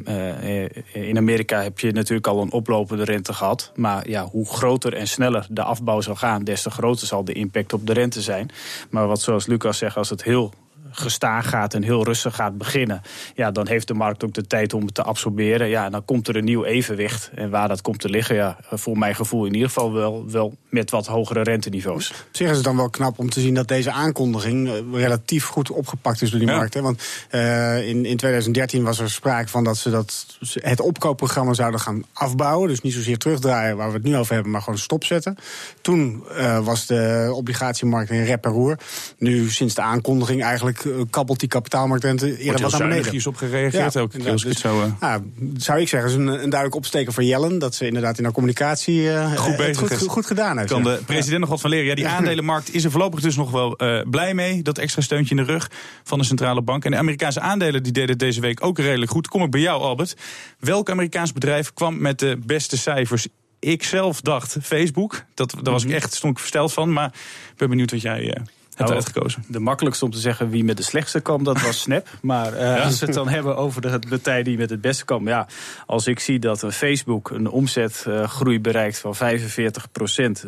in 0.92 1.16
Amerika 1.16 1.62
heb 1.62 1.78
je 1.78 1.92
natuurlijk 1.92 2.26
al 2.26 2.42
een 2.42 2.52
oplopende 2.52 3.04
rente 3.04 3.32
gehad. 3.32 3.72
Maar 3.74 4.08
ja, 4.08 4.24
hoe 4.24 4.46
groter 4.46 4.94
en 4.94 5.08
sneller 5.08 5.46
de 5.50 5.62
afbouw 5.62 6.00
zal 6.00 6.14
gaan, 6.14 6.44
des 6.44 6.62
te 6.62 6.70
groter 6.70 7.06
zal 7.06 7.24
de 7.24 7.32
impact 7.32 7.72
op 7.72 7.86
de 7.86 7.92
rente 7.92 8.20
zijn. 8.20 8.50
Maar 8.90 9.06
wat 9.06 9.20
zoals 9.20 9.46
Lucas 9.46 9.78
zegt, 9.78 9.96
als 9.96 10.10
het 10.10 10.22
heel 10.22 10.52
gestaag 10.92 11.48
gaat 11.48 11.74
en 11.74 11.82
heel 11.82 12.04
rustig 12.04 12.34
gaat 12.34 12.58
beginnen, 12.58 13.02
ja, 13.34 13.50
dan 13.50 13.68
heeft 13.68 13.86
de 13.86 13.94
markt 13.94 14.24
ook 14.24 14.34
de 14.34 14.46
tijd 14.46 14.74
om 14.74 14.84
het 14.84 14.94
te 14.94 15.02
absorberen. 15.02 15.68
Ja, 15.68 15.84
en 15.84 15.92
dan 15.92 16.04
komt 16.04 16.28
er 16.28 16.36
een 16.36 16.44
nieuw 16.44 16.64
evenwicht. 16.64 17.30
En 17.34 17.50
waar 17.50 17.68
dat 17.68 17.82
komt 17.82 18.00
te 18.00 18.08
liggen, 18.08 18.34
ja, 18.34 18.56
voor 18.70 18.98
mijn 18.98 19.14
gevoel 19.14 19.46
in 19.46 19.54
ieder 19.54 19.68
geval 19.68 19.92
wel, 19.92 20.30
wel 20.30 20.56
met 20.68 20.90
wat 20.90 21.06
hogere 21.06 21.42
renteniveaus. 21.42 22.10
Op 22.10 22.16
zich 22.36 22.50
is 22.50 22.56
het 22.56 22.64
dan 22.64 22.76
wel 22.76 22.90
knap 22.90 23.18
om 23.18 23.30
te 23.30 23.40
zien 23.40 23.54
dat 23.54 23.68
deze 23.68 23.90
aankondiging 23.92 24.68
eh, 24.68 24.74
relatief 24.92 25.44
goed 25.44 25.70
opgepakt 25.70 26.22
is 26.22 26.30
door 26.30 26.38
die 26.38 26.48
markt. 26.48 26.74
Hè? 26.74 26.80
Want 26.80 27.02
uh, 27.30 27.88
in, 27.88 28.04
in 28.04 28.16
2013 28.16 28.84
was 28.84 28.98
er 28.98 29.10
sprake 29.10 29.48
van 29.48 29.64
dat 29.64 29.76
ze 29.76 29.90
dat, 29.90 30.26
het 30.52 30.80
opkoopprogramma 30.80 31.52
zouden 31.52 31.80
gaan 31.80 32.04
afbouwen. 32.12 32.68
Dus 32.68 32.80
niet 32.80 32.92
zozeer 32.92 33.18
terugdraaien 33.18 33.76
waar 33.76 33.88
we 33.88 33.94
het 33.94 34.02
nu 34.02 34.16
over 34.16 34.34
hebben, 34.34 34.52
maar 34.52 34.62
gewoon 34.62 34.78
stopzetten. 34.78 35.36
Toen 35.80 36.24
uh, 36.30 36.64
was 36.64 36.86
de 36.86 37.30
obligatiemarkt 37.34 38.10
in 38.10 38.24
rep 38.24 38.44
en 38.44 38.50
roer. 38.50 38.78
Nu 39.18 39.50
sinds 39.50 39.74
de 39.74 39.82
aankondiging 39.82 40.42
eigenlijk 40.42 40.78
eh, 40.78 40.81
kabbelt 41.10 41.40
die 41.40 41.48
kapitaalmarktrente 41.48 42.38
eerder 42.38 42.62
wat 42.62 42.70
naar 42.70 42.88
beneden. 42.88 43.12
is 43.12 43.26
op 43.26 43.36
gereageerd 43.36 43.96
ook. 43.96 44.24
Dus, 44.24 44.42
zo, 44.42 44.80
uh... 44.80 44.86
ja, 45.00 45.20
zou 45.56 45.80
ik 45.80 45.88
zeggen, 45.88 46.10
is 46.10 46.16
een, 46.16 46.26
een 46.26 46.36
duidelijk 46.36 46.74
opsteken 46.74 47.12
voor 47.12 47.22
Jellen. 47.22 47.58
Dat 47.58 47.74
ze 47.74 47.86
inderdaad 47.86 48.18
in 48.18 48.24
haar 48.24 48.32
communicatie 48.32 49.02
uh, 49.02 49.32
goed, 49.32 49.56
bezig 49.56 50.06
goed, 50.06 50.26
gedaan 50.26 50.58
heeft. 50.58 50.70
Kan 50.70 50.82
de 50.82 51.00
president 51.06 51.40
nog 51.40 51.48
wat 51.48 51.60
van 51.60 51.70
leren. 51.70 51.86
Ja, 51.86 51.94
die 51.94 52.06
aandelenmarkt 52.06 52.74
is 52.74 52.84
er 52.84 52.90
voorlopig 52.90 53.20
dus 53.20 53.36
nog 53.36 53.50
wel 53.50 53.76
blij 54.10 54.34
mee. 54.34 54.62
Dat 54.62 54.78
extra 54.78 55.02
steuntje 55.02 55.36
in 55.36 55.44
de 55.44 55.52
rug 55.52 55.70
van 56.02 56.18
de 56.18 56.24
centrale 56.24 56.62
bank. 56.62 56.84
En 56.84 56.90
de 56.90 56.96
Amerikaanse 56.96 57.40
aandelen 57.40 57.82
die 57.82 57.92
deden 57.92 58.18
deze 58.18 58.40
week 58.40 58.64
ook 58.64 58.78
redelijk 58.78 59.10
goed. 59.10 59.28
Kom 59.28 59.42
ik 59.42 59.50
bij 59.50 59.60
jou, 59.60 59.82
Albert. 59.82 60.16
Welk 60.58 60.90
Amerikaans 60.90 61.32
bedrijf 61.32 61.72
kwam 61.72 62.00
met 62.00 62.18
de 62.18 62.38
beste 62.46 62.78
cijfers 62.78 63.26
ik 63.62 63.82
zelf 63.82 64.20
dacht 64.20 64.56
Facebook. 64.62 65.24
Dat, 65.34 65.54
daar 65.62 65.72
was 65.72 65.82
ik 65.82 65.88
mhm. 65.88 65.96
echt 65.96 66.14
stond 66.14 66.32
ik 66.32 66.38
versteld 66.38 66.72
van. 66.72 66.92
Maar 66.92 67.14
ik 67.50 67.56
ben 67.56 67.68
benieuwd 67.68 67.90
wat 67.90 68.00
jij 68.00 68.42
nou, 68.84 68.94
uitgekozen? 68.94 69.44
De 69.46 69.60
makkelijkste 69.60 70.04
om 70.04 70.10
te 70.10 70.18
zeggen 70.18 70.50
wie 70.50 70.64
met 70.64 70.76
de 70.76 70.82
slechtste 70.82 71.20
kwam, 71.20 71.44
dat 71.44 71.60
was 71.60 71.80
Snap. 71.80 72.06
Maar 72.22 72.54
uh, 72.54 72.84
als 72.84 73.00
we 73.00 73.06
het 73.06 73.14
dan 73.14 73.28
hebben 73.28 73.56
over 73.56 73.80
de 73.80 73.98
partij 74.08 74.42
die 74.42 74.58
met 74.58 74.70
het 74.70 74.80
beste 74.80 75.04
kwam. 75.04 75.28
Ja, 75.28 75.46
als 75.86 76.06
ik 76.06 76.20
zie 76.20 76.38
dat 76.38 76.62
een 76.62 76.72
Facebook 76.72 77.30
een 77.30 77.48
omzetgroei 77.48 78.60
bereikt 78.60 78.98
van 78.98 79.14
45% 79.14 79.18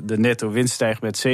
de 0.02 0.18
netto 0.18 0.50
winst 0.50 0.74
stijgt 0.74 1.00
met 1.00 1.26
70% 1.26 1.30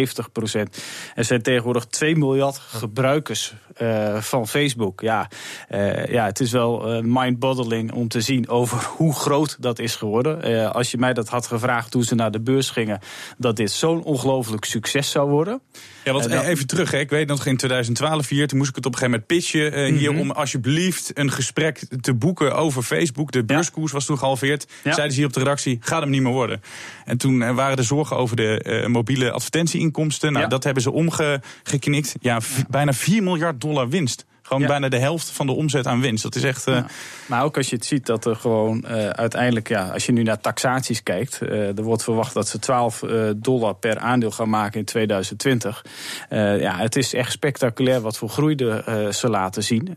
Er 1.15 1.25
zijn 1.25 1.43
tegenwoordig 1.43 1.85
2 1.85 2.17
miljard 2.17 2.59
gebruikers 2.59 3.55
uh, 3.83 4.21
van 4.21 4.49
Facebook. 4.49 5.01
Ja, 5.01 5.29
uh, 5.71 6.07
ja, 6.07 6.25
het 6.25 6.41
is 6.41 6.53
wel 6.53 6.97
uh, 6.97 7.03
mind-boggling 7.05 7.93
om 7.93 8.09
te 8.09 8.21
zien 8.21 8.49
over 8.49 8.89
hoe 8.97 9.15
groot 9.15 9.57
dat 9.61 9.79
is 9.79 9.97
geworden. 9.97 10.73
als 10.73 10.91
je 10.91 10.99
mij 10.99 11.13
dat 11.13 11.29
had 11.29 11.47
gevraagd 11.47 11.91
toen 11.91 12.03
ze 12.03 12.15
naar 12.15 12.31
de 12.31 12.41
beurs 12.41 12.71
gingen, 12.71 13.01
dat 13.39 13.57
dit 13.57 13.71
zo'n 13.71 14.03
ongelooflijk 14.03 14.65
succes 14.65 15.11
zou 15.11 15.31
worden. 15.31 15.61
Ja, 16.05 16.13
want 16.13 16.27
even 16.27 16.67
terug. 16.67 16.91
Hè. 16.91 16.99
Ik 16.99 17.11
weet 17.11 17.29
nog 17.29 17.47
in 17.47 17.57
2012 17.57 18.29
hier, 18.29 18.49
toen 18.49 18.59
moest 18.59 18.71
ik 18.71 18.77
het 18.77 18.87
op 18.87 18.93
een 18.93 18.99
gegeven 18.99 19.25
moment 19.29 19.45
pitchen 19.45 19.95
hier 19.95 20.13
mhm. 20.13 20.21
om 20.21 20.31
alsjeblieft 20.31 21.11
een 21.15 21.31
gesprek 21.31 21.83
te 22.01 22.15
boeken 22.15 22.57
over 22.57 22.83
Facebook. 22.83 23.33
De 23.33 23.45
beurskoers 23.45 23.93
was 23.93 24.05
toen 24.05 24.19
gehalveerd. 24.19 24.67
Ja. 24.83 24.93
Zeiden 24.93 25.11
ze 25.11 25.19
hier 25.19 25.27
op 25.27 25.33
de 25.33 25.39
redactie, 25.39 25.79
gaat 25.81 26.01
hem 26.01 26.11
niet 26.11 26.23
meer 26.23 26.33
worden. 26.33 26.63
En 27.05 27.19
toen 27.19 27.55
waren 27.55 27.77
er 27.77 27.85
zorgen 27.85 28.17
over 28.17 28.37
de 28.37 28.85
mobiele 28.89 29.31
advertentieinkomsten. 29.31 30.33
Nou, 30.33 30.49
dat 30.49 30.65
hebben 30.65 30.83
ze 30.83 30.91
omgeknikt. 30.91 32.15
Ja, 32.21 32.41
bijna 32.69 32.93
4 32.93 33.23
miljard 33.23 33.61
dollar 33.61 33.70
winst 33.93 34.27
Gewoon 34.51 34.69
bijna 34.69 34.89
de 34.89 34.99
helft 34.99 35.31
van 35.31 35.47
de 35.47 35.53
omzet 35.53 35.87
aan 35.87 36.01
winst. 36.01 36.23
Dat 36.23 36.35
is 36.35 36.43
echt. 36.43 36.65
Ja. 36.65 36.87
Maar 37.27 37.45
ook 37.45 37.57
als 37.57 37.71
je 37.71 37.77
het 37.77 37.85
ziet 37.85 38.07
dat 38.07 38.25
er 38.25 38.37
gewoon 38.37 38.87
uiteindelijk, 39.13 39.69
ja, 39.69 39.89
als 39.89 40.07
je 40.07 40.13
nu 40.13 40.23
naar 40.23 40.41
taxaties 40.41 41.03
kijkt, 41.03 41.41
er 41.41 41.83
wordt 41.83 42.03
verwacht 42.03 42.35
dat 42.35 42.49
ze 42.49 42.59
12 42.59 43.03
dollar 43.37 43.75
per 43.75 43.99
aandeel 43.99 44.31
gaan 44.31 44.49
maken 44.49 44.79
in 44.79 44.85
2020. 44.85 45.85
ja, 46.31 46.77
het 46.77 46.97
is 46.97 47.15
echt 47.15 47.33
spectaculair 47.33 48.01
wat 48.01 48.17
voor 48.17 48.29
groei 48.29 48.55
de, 48.55 49.09
ze 49.13 49.29
laten 49.29 49.63
zien. 49.63 49.97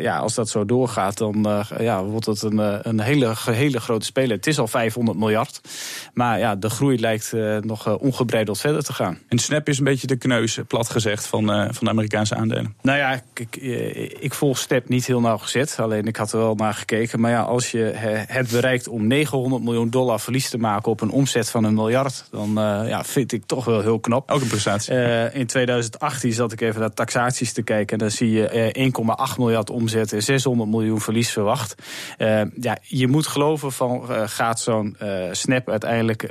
ja, 0.00 0.18
als 0.18 0.34
dat 0.34 0.48
zo 0.48 0.64
doorgaat, 0.64 1.18
dan 1.18 1.66
ja, 1.78 2.04
wordt 2.04 2.26
het 2.26 2.42
een, 2.42 2.88
een 2.88 3.00
hele, 3.00 3.34
hele 3.44 3.80
grote 3.80 4.06
speler. 4.06 4.36
Het 4.36 4.46
is 4.46 4.58
al 4.58 4.68
500 4.68 5.18
miljard. 5.18 5.60
Maar 6.14 6.38
ja, 6.38 6.56
de 6.56 6.70
groei 6.70 7.00
lijkt 7.00 7.32
nog 7.60 7.98
ongebreideld 7.98 8.60
verder 8.60 8.84
te 8.84 8.92
gaan. 8.92 9.18
En 9.28 9.38
Snap 9.38 9.68
is 9.68 9.78
een 9.78 9.84
beetje 9.84 10.06
de 10.06 10.16
kneus, 10.16 10.58
plat 10.66 10.90
gezegd, 10.90 11.26
van, 11.26 11.46
van 11.46 11.84
de 11.84 11.90
Amerikaanse 11.90 12.34
aandelen. 12.34 12.74
Nou 12.82 12.98
ja, 12.98 13.22
ik, 13.34 13.56
ik 14.20 14.34
volg 14.34 14.58
Snap 14.58 14.88
niet 14.88 15.06
heel 15.06 15.20
nauwgezet. 15.20 15.76
Alleen 15.80 16.06
ik 16.06 16.16
had 16.16 16.32
er 16.32 16.38
wel 16.38 16.54
naar 16.54 16.74
gekeken. 16.74 17.20
Maar 17.20 17.30
ja, 17.30 17.42
als 17.42 17.70
je 17.70 17.92
het 18.26 18.50
bereikt 18.50 18.88
om 18.88 19.06
900 19.06 19.62
miljoen 19.62 19.90
dollar 19.90 20.20
verlies 20.20 20.50
te 20.50 20.58
maken 20.58 20.90
op 20.90 21.00
een 21.00 21.10
omzet 21.10 21.50
van 21.50 21.64
een 21.64 21.74
miljard, 21.74 22.28
dan 22.30 22.50
ja, 22.86 23.04
vind 23.04 23.32
ik 23.32 23.46
toch 23.46 23.64
wel 23.64 23.80
heel 23.80 24.00
knap. 24.00 24.30
Ook 24.30 24.40
een 24.40 24.48
prestatie. 24.48 24.94
in 25.32 25.46
2018 25.46 26.32
zat 26.32 26.52
ik 26.52 26.60
even 26.60 26.80
naar 26.80 26.94
taxaties 26.94 27.52
te 27.52 27.62
kijken. 27.62 27.92
En 27.92 27.98
dan 27.98 28.10
zie 28.10 28.30
je 28.30 28.92
1,8 29.32 29.38
miljard 29.38 29.70
omzet 29.70 30.12
en 30.12 30.22
600 30.22 30.70
miljoen 30.70 31.00
verlies 31.00 31.30
verwacht. 31.30 31.74
ja, 32.60 32.78
je 32.82 33.08
moet 33.08 33.26
geloven 33.26 33.72
van 33.72 34.02
gaat 34.28 34.60
zo'n 34.60 34.96
Snap 35.30 35.68
uiteindelijk 35.68 36.28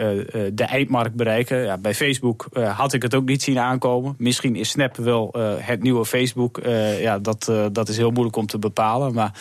de 0.54 0.64
eindmarkt 0.64 1.16
bereiken. 1.16 1.64
Ja, 1.64 1.78
bij 1.78 1.94
Facebook 1.94 2.48
had 2.54 2.94
ik 2.94 3.02
het 3.02 3.16
ook 3.16 3.26
niet 3.26 3.44
zien 3.44 3.60
aankomen. 3.60 4.16
Misschien 4.18 4.56
is 4.56 4.70
Snap 4.70 4.98
wel 4.98 5.36
het 5.60 5.84
nieuwe 5.84 6.06
Facebook. 6.06 6.60
ja, 7.00 7.20
dat, 7.20 7.52
dat 7.72 7.90
is 7.90 7.98
heel 7.98 8.12
moeilijk 8.12 8.36
om 8.36 8.48
te 8.48 8.60
bepalen. 8.60 9.14
Maar 9.14 9.32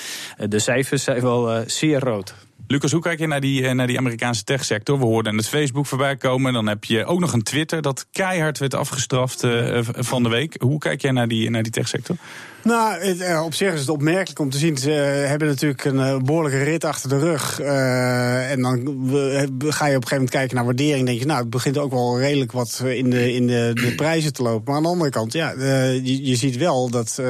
de 0.49 0.59
cijfers 0.59 1.05
zijn 1.05 1.21
wel 1.21 1.63
zeer 1.67 2.01
rood. 2.01 2.35
Lucas, 2.67 2.93
hoe 2.93 3.01
kijk 3.01 3.19
je 3.19 3.27
naar 3.27 3.41
die, 3.41 3.75
naar 3.75 3.87
die 3.87 3.99
Amerikaanse 3.99 4.45
techsector? 4.45 4.99
We 4.99 5.05
hoorden 5.05 5.37
het 5.37 5.49
Facebook 5.49 5.87
voorbij 5.87 6.17
komen. 6.17 6.53
Dan 6.53 6.67
heb 6.67 6.85
je 6.85 7.05
ook 7.05 7.21
nog 7.21 7.33
een 7.33 7.43
Twitter 7.43 7.83
dat 7.83 8.07
keihard 8.13 8.59
werd 8.59 8.75
afgestraft 8.75 9.47
van 9.83 10.23
de 10.23 10.29
week. 10.29 10.57
Hoe 10.61 10.79
kijk 10.79 11.03
jij 11.03 11.11
naar 11.11 11.29
die, 11.29 11.51
naar 11.51 11.63
die 11.63 11.73
techsector? 11.73 12.17
Nou, 12.65 13.01
eh, 13.01 13.45
op 13.45 13.55
zich 13.55 13.73
is 13.73 13.81
het 13.81 13.89
opmerkelijk 13.89 14.39
om 14.39 14.51
te 14.51 14.59
zien. 14.59 14.77
Ze 14.77 14.91
hebben 14.91 15.49
natuurlijk 15.49 15.85
een 15.85 16.01
eh, 16.01 16.17
behoorlijke 16.19 16.63
rit 16.63 16.85
achter 16.85 17.09
de 17.09 17.19
rug. 17.19 17.61
En 17.61 18.63
dan 18.63 18.77
ga 18.79 19.87
je 19.87 19.97
op 19.97 20.03
een 20.03 20.09
gegeven 20.09 20.09
moment 20.11 20.31
kijken 20.31 20.57
naar 20.57 20.65
waardering. 20.65 21.07
denk 21.07 21.19
je, 21.19 21.27
nou, 21.27 21.41
het 21.41 21.51
begint 21.51 21.79
ook 21.79 21.91
wel 21.91 22.19
redelijk 22.19 22.53
wat 22.53 22.83
in 22.87 23.11
de, 23.11 23.33
in 23.33 23.47
de, 23.47 23.71
de 23.75 23.95
prijzen 23.95 24.33
te 24.33 24.43
lopen. 24.43 24.65
Maar 24.65 24.77
aan 24.77 24.83
de 24.83 24.89
andere 24.89 25.11
kant, 25.11 25.33
ja, 25.33 25.51
je, 25.51 26.27
je 26.27 26.37
ziet 26.37 26.57
wel 26.57 26.91
dat, 26.91 27.23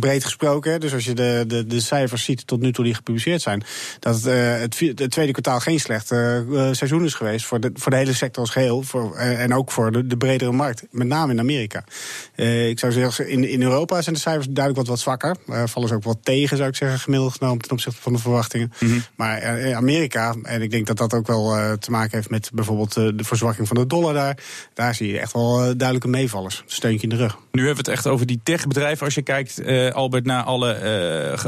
breed 0.00 0.24
gesproken, 0.24 0.80
dus 0.80 0.94
als 0.94 1.04
je 1.04 1.14
de, 1.14 1.44
de, 1.46 1.66
de 1.66 1.80
cijfers 1.80 2.24
ziet 2.24 2.46
tot 2.46 2.60
nu 2.60 2.72
toe 2.72 2.84
die 2.84 2.94
gepubliceerd 2.94 3.42
zijn, 3.42 3.62
dat 3.98 4.22
het, 4.22 4.78
het, 4.78 5.10
tweede 5.10 5.32
kwartaal 5.32 5.60
geen 5.60 5.80
slecht 5.80 6.06
seizoen 6.70 7.04
is 7.04 7.14
geweest 7.14 7.46
voor 7.46 7.60
de, 7.60 7.70
voor 7.74 7.90
de 7.90 7.98
hele 7.98 8.14
sector 8.14 8.42
als 8.42 8.50
geheel. 8.50 8.82
Voor, 8.82 9.16
en 9.16 9.54
ook 9.54 9.70
voor 9.70 9.92
de, 9.92 10.06
de 10.06 10.16
bredere 10.16 10.52
markt, 10.52 10.82
met 10.90 11.06
name 11.06 11.32
in 11.32 11.40
Amerika. 11.40 11.84
ik 12.68 12.78
zou 12.78 12.92
zeggen, 12.92 13.28
in, 13.28 13.48
in 13.48 13.62
Europa 13.62 14.02
zijn 14.02 14.14
de 14.14 14.20
cijfers 14.28 14.54
duidelijk 14.54 14.76
wat, 14.76 14.96
wat 14.96 14.98
zwakker. 14.98 15.36
Uh, 15.46 15.62
vallen 15.66 15.88
ze 15.88 15.94
ook 15.94 16.02
wat 16.02 16.18
tegen, 16.22 16.56
zou 16.56 16.68
ik 16.68 16.76
zeggen, 16.76 16.98
gemiddeld 16.98 17.32
genomen 17.32 17.62
ten 17.62 17.70
opzichte 17.70 18.02
van 18.02 18.12
de 18.12 18.18
verwachtingen. 18.18 18.72
Mm 18.78 19.02
Maar 19.16 19.58
uh, 19.58 19.76
Amerika, 19.76 20.34
en 20.42 20.62
ik 20.62 20.70
denk 20.70 20.86
dat 20.86 20.96
dat 20.96 21.14
ook 21.14 21.26
wel 21.26 21.56
uh, 21.56 21.72
te 21.72 21.90
maken 21.90 22.16
heeft 22.16 22.30
met 22.30 22.50
bijvoorbeeld 22.54 22.94
de 22.94 23.24
verzwakking 23.24 23.68
van 23.68 23.76
de 23.76 23.86
dollar 23.86 24.14
daar. 24.14 24.38
Daar 24.74 24.94
zie 24.94 25.12
je 25.12 25.18
echt 25.18 25.32
wel 25.32 25.56
duidelijke 25.56 26.08
meevallers. 26.08 26.62
Steuntje 26.66 27.02
in 27.02 27.08
de 27.08 27.16
rug. 27.16 27.36
Nu 27.52 27.66
hebben 27.66 27.84
we 27.84 27.90
het 27.90 27.98
echt 27.98 28.06
over 28.06 28.26
die 28.26 28.40
techbedrijven. 28.42 29.04
Als 29.04 29.14
je 29.14 29.22
kijkt, 29.22 29.62
Albert, 29.92 30.24
naar 30.24 30.42
alle, 30.42 30.74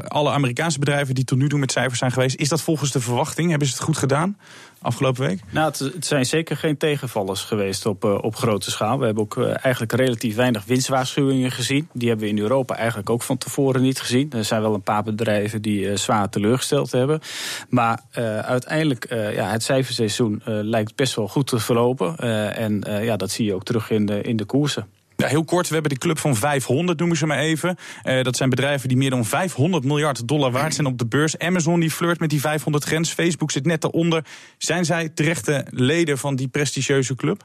alle 0.09 0.31
Amerikaanse 0.31 0.79
bedrijven 0.79 1.15
die 1.15 1.25
tot 1.25 1.39
nu 1.39 1.49
toe 1.49 1.59
met 1.59 1.73
cijfers 1.73 1.99
zijn 1.99 2.13
geweest. 2.13 2.37
Is 2.37 2.49
dat 2.49 2.63
volgens 2.63 2.93
de 2.93 3.01
verwachting? 3.01 3.51
Hebben 3.51 3.69
ze 3.69 3.75
het 3.75 3.83
goed 3.83 3.97
gedaan? 3.97 4.37
Afgelopen 4.81 5.27
week? 5.27 5.41
Nou, 5.51 5.73
het, 5.79 6.07
zijn 6.07 6.27
zeker 6.27 6.57
geen 6.57 6.77
tegenvallers 6.77 7.43
geweest 7.43 7.87
op, 7.87 8.05
uh, 8.05 8.19
op 8.21 8.37
grote 8.37 8.71
schaal. 8.71 8.99
We 8.99 9.05
hebben 9.05 9.23
ook 9.23 9.37
uh, 9.37 9.45
eigenlijk 9.47 9.93
relatief 9.93 10.35
weinig 10.37 10.65
winstwaarschuwingen 10.65 11.51
gezien. 11.51 11.89
Die 11.93 12.09
hebben 12.09 12.27
we 12.27 12.33
in 12.33 12.39
Europa 12.39 12.77
eigenlijk 12.77 13.11
ook 13.11 13.23
van 13.23 13.39
tevoren 13.39 13.83
niet 13.83 14.01
gezien. 14.01 14.33
Er 14.33 14.45
zijn 14.45 14.63
wel 14.63 14.75
een 14.75 14.83
paar 14.83 15.03
bedrijven 15.03 15.63
die 15.63 15.81
uh, 15.81 15.97
zwaar 15.97 16.29
teleurgesteld 16.29 16.93
hebben. 16.93 17.21
Maar 17.69 18.01
uiteindelijk, 18.43 19.07
ja, 19.11 19.51
het 19.51 19.63
cijferseizoen 19.63 20.43
lijkt 20.45 20.97
best 20.97 21.15
wel 21.15 21.29
goed 21.29 21.47
te 21.47 21.59
verlopen. 21.59 22.17
en 22.57 22.85
ja, 23.03 23.17
dat 23.17 23.31
zie 23.31 23.45
je 23.45 23.55
ook 23.55 23.65
terug 23.65 23.91
in 23.91 24.07
de, 24.07 24.21
in 24.23 24.37
de 24.37 24.45
koersen. 24.45 24.87
Ja, 25.21 25.27
heel 25.27 25.45
kort, 25.45 25.69
we 25.69 25.73
hebben 25.75 25.93
de 25.93 25.99
club 25.99 26.19
van 26.19 26.37
500, 26.37 26.99
noemen 26.99 27.17
ze 27.17 27.27
maar 27.27 27.39
even. 27.39 27.77
Uh, 28.05 28.23
dat 28.23 28.37
zijn 28.37 28.51
bedrijven 28.51 28.89
die 28.89 28.97
meer 28.97 29.11
dan 29.11 29.25
500 29.25 29.85
miljard 29.85 30.29
dollar 30.29 30.51
waard 30.51 30.75
zijn 30.75 30.87
op 30.87 30.99
de 30.99 31.07
beurs. 31.07 31.39
Amazon 31.39 31.81
die 31.81 31.91
flirt 31.91 32.21
met 32.21 32.31
die 32.31 32.41
500 32.41 32.85
grens. 32.85 33.13
Facebook 33.13 33.51
zit 33.51 33.65
net 33.67 33.81
daaronder. 33.81 34.25
Zijn 34.59 34.85
zij 34.85 35.09
terechte 35.09 35.67
leden 35.71 36.19
van 36.19 36.37
die 36.37 36.49
prestigieuze 36.49 37.15
club? 37.15 37.45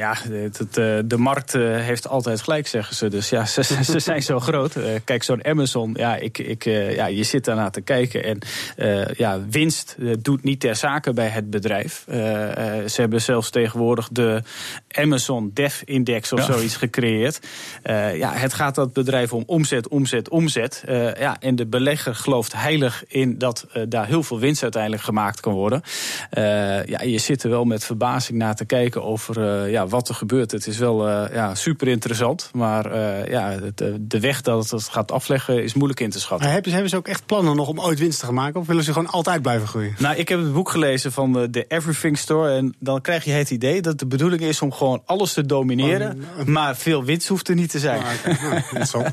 Ja, 0.00 0.16
het, 0.30 0.78
eh, 0.78 0.98
de 1.04 1.16
markt 1.16 1.54
eh, 1.54 1.62
heeft 1.62 2.08
altijd 2.08 2.40
gelijk, 2.40 2.66
zeggen 2.66 2.96
ze. 2.96 3.08
Dus 3.08 3.28
ja, 3.28 3.44
ze, 3.62 3.62
ze 3.62 3.98
zijn 3.98 4.22
zo 4.22 4.40
groot. 4.40 4.76
Eh, 4.76 4.84
kijk, 5.04 5.22
zo'n 5.22 5.44
Amazon, 5.44 5.94
ja, 5.98 6.16
ik, 6.16 6.38
ik, 6.38 6.64
ja, 6.64 7.06
je 7.06 7.22
zit 7.22 7.44
daarna 7.44 7.70
te 7.70 7.80
kijken. 7.80 8.24
En 8.24 8.38
ja, 9.16 9.40
winst 9.50 9.96
doet 10.18 10.42
niet 10.42 10.60
ter 10.60 10.76
zake 10.76 11.12
bij 11.12 11.28
het 11.28 11.50
bedrijf. 11.50 12.04
ze 12.86 12.94
hebben 13.00 13.20
zelfs 13.20 13.50
tegenwoordig 13.50 14.08
de 14.12 14.42
Amazon 14.88 15.50
Dev 15.54 15.82
Index 15.84 16.32
of 16.32 16.42
zoiets 16.42 16.76
gecreëerd. 16.76 17.46
ja, 18.14 18.32
het 18.32 18.54
gaat 18.54 18.74
dat 18.74 18.92
bedrijf 18.92 19.32
om 19.32 19.42
omzet, 19.46 19.88
omzet, 19.88 20.28
omzet. 20.28 20.84
ja, 21.18 21.36
en 21.40 21.56
de 21.56 21.66
belegger 21.66 22.14
gelooft 22.14 22.52
heilig 22.52 23.04
in 23.08 23.38
dat 23.38 23.66
daar 23.88 24.06
heel 24.06 24.22
veel 24.22 24.38
winst 24.38 24.62
uiteindelijk 24.62 25.02
gemaakt 25.02 25.40
kan 25.40 25.52
worden. 25.52 25.82
ja, 26.86 27.02
je 27.02 27.18
zit 27.18 27.42
er 27.42 27.50
wel 27.50 27.64
met 27.64 27.84
verbazing 27.84 28.38
naar 28.38 28.54
te 28.54 28.64
kijken 28.64 29.04
over 29.04 29.68
ja, 29.68 29.88
wat 29.90 30.08
er 30.08 30.14
gebeurt. 30.14 30.50
Het 30.50 30.66
is 30.66 30.78
wel 30.78 31.08
uh, 31.08 31.24
ja, 31.32 31.54
super 31.54 31.88
interessant. 31.88 32.50
Maar 32.52 32.94
uh, 32.94 33.26
ja, 33.26 33.56
de, 33.74 34.06
de, 34.06 34.20
weg 34.20 34.40
dat 34.40 34.70
het 34.70 34.88
gaat 34.88 35.12
afleggen 35.12 35.62
is 35.62 35.74
moeilijk 35.74 36.00
in 36.00 36.10
te 36.10 36.20
schatten. 36.20 36.46
Maar 36.46 36.54
hebben, 36.54 36.70
ze, 36.70 36.76
hebben 36.76 36.90
ze 36.90 36.96
ook 36.96 37.08
echt 37.08 37.26
plannen 37.26 37.56
nog 37.56 37.68
om 37.68 37.80
ooit 37.80 37.98
winst 37.98 38.18
te 38.18 38.24
gaan 38.24 38.34
maken? 38.34 38.60
Of 38.60 38.66
willen 38.66 38.84
ze 38.84 38.92
gewoon 38.92 39.10
altijd 39.10 39.42
blijven 39.42 39.68
groeien? 39.68 39.94
Nou, 39.98 40.16
ik 40.16 40.28
heb 40.28 40.38
het 40.38 40.52
boek 40.52 40.70
gelezen 40.70 41.12
van 41.12 41.32
de, 41.32 41.50
de 41.50 41.64
Everything 41.68 42.18
Store. 42.18 42.56
En 42.56 42.74
dan 42.78 43.00
krijg 43.00 43.24
je 43.24 43.30
het 43.30 43.50
idee 43.50 43.82
dat 43.82 43.98
de 43.98 44.06
bedoeling 44.06 44.42
is 44.42 44.62
om 44.62 44.72
gewoon 44.72 45.02
alles 45.04 45.32
te 45.32 45.46
domineren. 45.46 46.24
Maar 46.46 46.76
veel 46.76 47.04
winst 47.04 47.28
hoeft 47.28 47.48
er 47.48 47.54
niet 47.54 47.70
te 47.70 47.78
zijn. 47.78 48.02
Oh, 48.02 48.06
okay. 48.94 49.12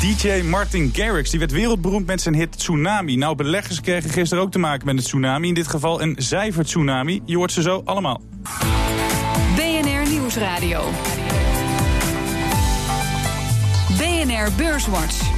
DJ 0.00 0.42
Martin 0.42 0.90
Garrix 0.92 1.30
die 1.30 1.38
werd 1.38 1.52
wereldberoemd 1.52 2.06
met 2.06 2.20
zijn 2.20 2.34
hit 2.34 2.58
Tsunami. 2.58 3.16
Nou, 3.16 3.36
beleggers 3.36 3.80
kregen 3.80 4.10
gisteren 4.10 4.44
ook 4.44 4.52
te 4.52 4.58
maken 4.58 4.86
met 4.86 4.96
een 4.96 5.02
tsunami. 5.02 5.48
In 5.48 5.54
dit 5.54 5.68
geval 5.68 6.02
een 6.02 6.16
tsunami. 6.16 7.22
Je 7.24 7.36
hoort 7.36 7.52
ze 7.52 7.62
zo 7.62 7.82
allemaal. 7.84 8.20
BNR 9.56 10.08
Nieuwsradio. 10.10 10.82
BNR 13.98 14.52
Beurswatch. 14.56 15.37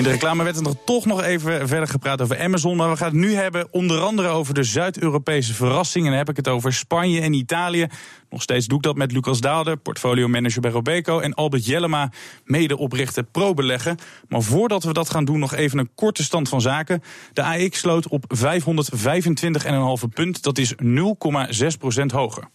In 0.00 0.06
de 0.06 0.12
reclame 0.12 0.44
werd 0.44 0.66
er 0.66 0.84
toch 0.84 1.06
nog 1.06 1.22
even 1.22 1.68
verder 1.68 1.88
gepraat 1.88 2.22
over 2.22 2.40
Amazon. 2.40 2.76
Maar 2.76 2.90
we 2.90 2.96
gaan 2.96 3.08
het 3.08 3.16
nu 3.16 3.34
hebben 3.34 3.68
onder 3.70 4.00
andere 4.00 4.28
over 4.28 4.54
de 4.54 4.62
Zuid-Europese 4.62 5.54
verrassingen. 5.54 6.06
En 6.06 6.10
dan 6.10 6.18
heb 6.18 6.28
ik 6.28 6.36
het 6.36 6.48
over 6.48 6.72
Spanje 6.72 7.20
en 7.20 7.32
Italië. 7.32 7.86
Nog 8.30 8.42
steeds 8.42 8.66
doe 8.66 8.78
ik 8.78 8.84
dat 8.84 8.96
met 8.96 9.12
Lucas 9.12 9.40
Daalder, 9.40 9.76
portfolio 9.76 10.28
manager 10.28 10.60
bij 10.60 10.70
Robeco. 10.70 11.18
En 11.18 11.34
Albert 11.34 11.66
Jellema, 11.66 12.10
medeoprichter 12.44 13.24
ProBeleggen. 13.24 13.98
Maar 14.28 14.42
voordat 14.42 14.84
we 14.84 14.92
dat 14.92 15.10
gaan 15.10 15.24
doen, 15.24 15.38
nog 15.38 15.54
even 15.54 15.78
een 15.78 15.90
korte 15.94 16.22
stand 16.22 16.48
van 16.48 16.60
zaken. 16.60 17.02
De 17.32 17.42
AX 17.42 17.78
sloot 17.78 18.08
op 18.08 18.24
525,5 18.38 20.08
punt. 20.14 20.42
Dat 20.42 20.58
is 20.58 20.74
0,6% 20.74 22.06
hoger. 22.06 22.48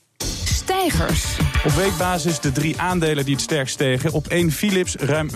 Op 1.65 1.71
weekbasis 1.71 2.39
de 2.39 2.51
drie 2.51 2.81
aandelen 2.81 3.25
die 3.25 3.33
het 3.33 3.43
sterkst 3.43 3.73
stegen. 3.73 4.11
Op 4.11 4.27
1 4.27 4.51
Philips 4.51 4.95
ruim 4.95 5.29
4% 5.31 5.33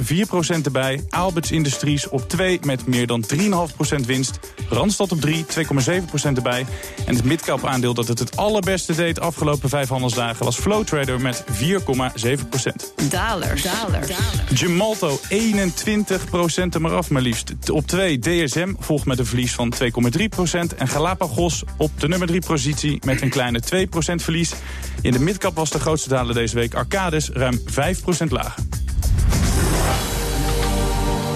erbij. 0.63 1.03
Aalberts 1.10 1.51
Industries 1.51 2.10
op 2.10 2.29
2 2.29 2.60
met 2.63 2.88
meer 2.88 3.08
dan 3.08 3.24
3,5% 3.34 4.06
winst. 4.06 4.39
Randstad 4.70 5.12
op 5.12 5.22
3, 5.22 5.46
2,7% 5.46 5.62
erbij. 6.36 6.65
En 7.06 7.15
het 7.15 7.24
midcap 7.24 7.65
aandeel 7.65 7.94
dat 7.94 8.08
het 8.08 8.20
het 8.20 8.38
allerbeste 8.38 8.96
deed 8.96 9.20
afgelopen 9.20 9.70
vijf 9.70 9.89
handelsdagen... 9.89 10.46
was 10.46 10.58
Flow 10.58 10.84
Trader 10.84 11.22
met 11.22 11.44
4,7%. 11.44 11.51
Dalers. 13.10 13.62
Dalers. 13.62 14.08
Gemalto 14.53 15.20
21% 15.29 15.29
er 16.70 16.82
maar 16.82 16.96
af 16.96 17.10
maar 17.10 17.22
liefst. 17.22 17.70
Op 17.72 17.88
2 17.88 18.20
DSM 18.20 18.74
volgt 18.79 19.06
met 19.06 19.20
een 19.20 19.25
verlies 19.25 19.53
van 19.53 19.74
2,3%. 19.84 20.77
En 20.77 20.88
Galapagos 20.88 21.63
op 21.77 21.91
de 22.00 22.08
nummer 22.08 22.27
3 22.27 22.41
positie 22.41 23.01
met 23.06 23.22
een 23.22 23.29
kleine 23.29 23.62
2% 23.62 23.89
verlies. 24.15 24.53
In 25.01 25.12
de 25.12 25.20
midcap 25.39 25.58
was 25.58 25.69
de 25.69 25.79
grootste 25.79 26.10
daler 26.10 26.34
deze 26.34 26.55
week 26.55 26.74
Arcades 26.74 27.29
ruim 27.29 27.60
5% 27.60 27.63
lager. 28.29 28.63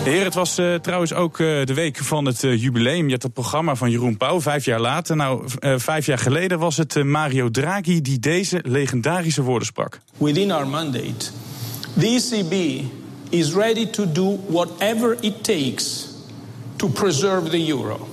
Heer, 0.03 0.23
het 0.23 0.33
was 0.33 0.59
uh, 0.59 0.75
trouwens 0.75 1.13
ook 1.13 1.39
uh, 1.39 1.65
de 1.65 1.73
week 1.73 1.97
van 1.97 2.25
het 2.25 2.43
uh, 2.43 2.61
jubileum. 2.61 3.05
Je 3.05 3.11
had 3.11 3.23
het 3.23 3.33
programma 3.33 3.75
van 3.75 3.91
Jeroen 3.91 4.17
Pauw, 4.17 4.41
vijf 4.41 4.65
jaar 4.65 4.79
later. 4.79 5.15
Nou, 5.15 5.43
vijf 5.77 6.05
jaar 6.05 6.17
geleden 6.17 6.59
was 6.59 6.77
het 6.77 7.03
Mario 7.03 7.49
Draghi 7.49 8.01
die 8.01 8.19
deze 8.19 8.59
legendarische 8.63 9.41
woorden 9.41 9.67
sprak. 9.67 9.99
Within 10.17 10.51
our 10.51 10.67
mandate, 10.67 11.31
the 11.99 12.07
ECB 12.07 12.83
is 13.29 13.53
ready 13.53 13.89
to 13.89 14.11
do 14.11 14.39
whatever 14.47 15.17
it 15.19 15.43
takes 15.43 16.07
to 16.75 16.87
preserve 16.87 17.49
the 17.49 17.69
euro. 17.69 18.07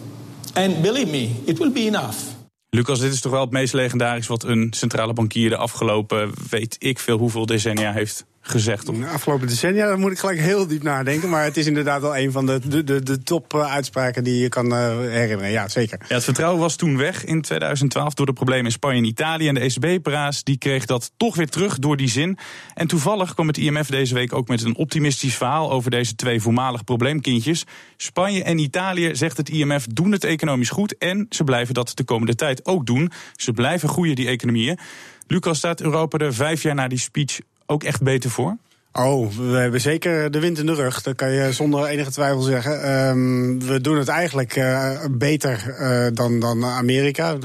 And 0.55 0.83
believe 0.83 1.11
me, 1.11 1.31
it 1.45 1.59
will 1.59 1.73
be 1.73 1.87
enough. 1.87 2.40
Lucas, 2.71 2.99
dit 2.99 3.13
is 3.13 3.21
toch 3.21 3.33
wel 3.33 3.41
het 3.41 3.51
meest 3.51 3.73
legendarisch 3.73 4.27
wat 4.27 4.45
een 4.45 4.67
centrale 4.71 5.13
bankier 5.13 5.49
de 5.49 5.57
afgelopen 5.57 6.33
weet 6.51 6.77
ik 6.79 6.99
veel 6.99 7.19
hoeveel 7.19 7.47
decennia 7.47 7.93
heeft 7.93 8.27
gezegd. 8.51 8.87
De 8.87 9.07
afgelopen 9.07 9.49
decennia, 9.49 9.87
daar 9.87 9.99
moet 9.99 10.13
ik 10.13 10.19
gelijk 10.19 10.39
heel 10.39 10.67
diep 10.67 10.83
nadenken. 10.83 11.29
Maar 11.29 11.45
het 11.45 11.57
is 11.57 11.67
inderdaad 11.67 12.01
wel 12.01 12.17
een 12.17 12.33
van 12.33 12.47
de, 12.47 12.61
de, 12.69 12.85
de, 12.85 13.03
de 13.03 13.23
top-uitspraken 13.23 14.25
die 14.25 14.39
je 14.43 14.49
kan 14.49 14.67
uh, 14.67 14.99
herinneren. 14.99 15.51
Ja, 15.51 15.69
zeker. 15.69 15.99
Ja, 16.09 16.15
het 16.15 16.25
vertrouwen 16.25 16.61
was 16.61 16.77
toen 16.77 16.97
weg 16.97 17.25
in 17.25 17.43
2012 17.43 18.15
door 18.15 18.27
de 18.27 18.33
problemen 18.33 18.65
in 18.65 18.73
Spanje 18.73 18.99
en 18.99 19.05
Italië. 19.05 19.49
En 19.49 19.55
de 19.55 19.61
ECB-praat 19.61 20.45
die 20.45 20.59
kreeg 20.59 20.87
dat 20.87 21.13
toch 21.17 21.37
weer 21.37 21.49
terug 21.49 21.79
door 21.79 21.97
die 21.97 22.09
zin. 22.09 22.39
En 22.75 22.87
toevallig 22.87 23.35
kwam 23.35 23.47
het 23.47 23.59
IMF 23.59 23.87
deze 23.87 24.15
week 24.15 24.33
ook 24.33 24.49
met 24.49 24.65
een 24.65 24.77
optimistisch 24.77 25.37
verhaal 25.37 25.71
over 25.71 25.91
deze 25.91 26.15
twee 26.15 26.41
voormalig 26.41 26.85
probleemkindjes. 26.85 27.65
Spanje 27.97 28.43
en 28.43 28.59
Italië, 28.59 29.11
zegt 29.13 29.37
het 29.37 29.49
IMF, 29.49 29.87
doen 29.87 30.13
het 30.13 30.25
economisch 30.25 30.71
goed. 30.71 30.99
En 30.99 31.27
ze 31.29 31.45
blijven 31.45 31.75
dat 31.75 31.93
de 31.95 32.05
komende 32.05 32.35
tijd 32.35 32.67
ook 32.67 32.87
doen. 32.87 33.11
Ze 33.37 33.53
blijven 33.53 33.89
groeien, 33.89 34.15
die 34.15 34.29
economieën. 34.29 34.79
Lucas, 35.27 35.59
staat 35.59 35.81
Europa 35.81 36.19
er 36.19 36.35
vijf 36.35 36.63
jaar 36.63 36.75
na 36.75 36.89
die 36.89 36.99
speech 36.99 37.39
ook 37.71 37.85
echt 37.85 38.03
beter 38.03 38.31
voor? 38.31 38.57
Oh, 38.93 39.29
we 39.31 39.57
hebben 39.57 39.81
zeker 39.81 40.31
de 40.31 40.41
wind 40.41 40.59
in 40.59 40.67
de 40.67 40.75
rug. 40.75 41.03
Dat 41.03 41.15
kan 41.15 41.33
je 41.33 41.53
zonder 41.53 41.85
enige 41.85 42.11
twijfel 42.11 42.41
zeggen. 42.41 42.99
Um, 43.09 43.63
we 43.67 43.81
doen 43.81 43.99
het 43.99 44.09
eigenlijk 44.09 44.57
uh, 44.57 44.91
beter 45.11 45.77
uh, 45.81 46.07
dan, 46.15 46.41
dan 46.41 46.65
Amerika. 46.65 47.37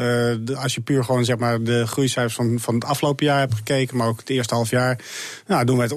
Als 0.56 0.76
je 0.76 0.82
puur 0.82 1.04
gewoon 1.04 1.26
zeg 1.26 1.38
maar, 1.38 1.64
de 1.64 1.88
groeicijfers 1.88 2.36
van, 2.36 2.60
van 2.60 2.74
het 2.74 2.86
afgelopen 2.86 3.26
jaar 3.26 3.40
hebt 3.40 3.56
gekeken, 3.56 3.98
maar 3.98 4.08
ook 4.08 4.20
het 4.20 4.30
eerste 4.30 4.54
half 4.54 4.70
jaar, 4.70 5.00
nou, 5.48 5.66
doen 5.66 5.78
we 5.78 5.84
het 5.84 5.92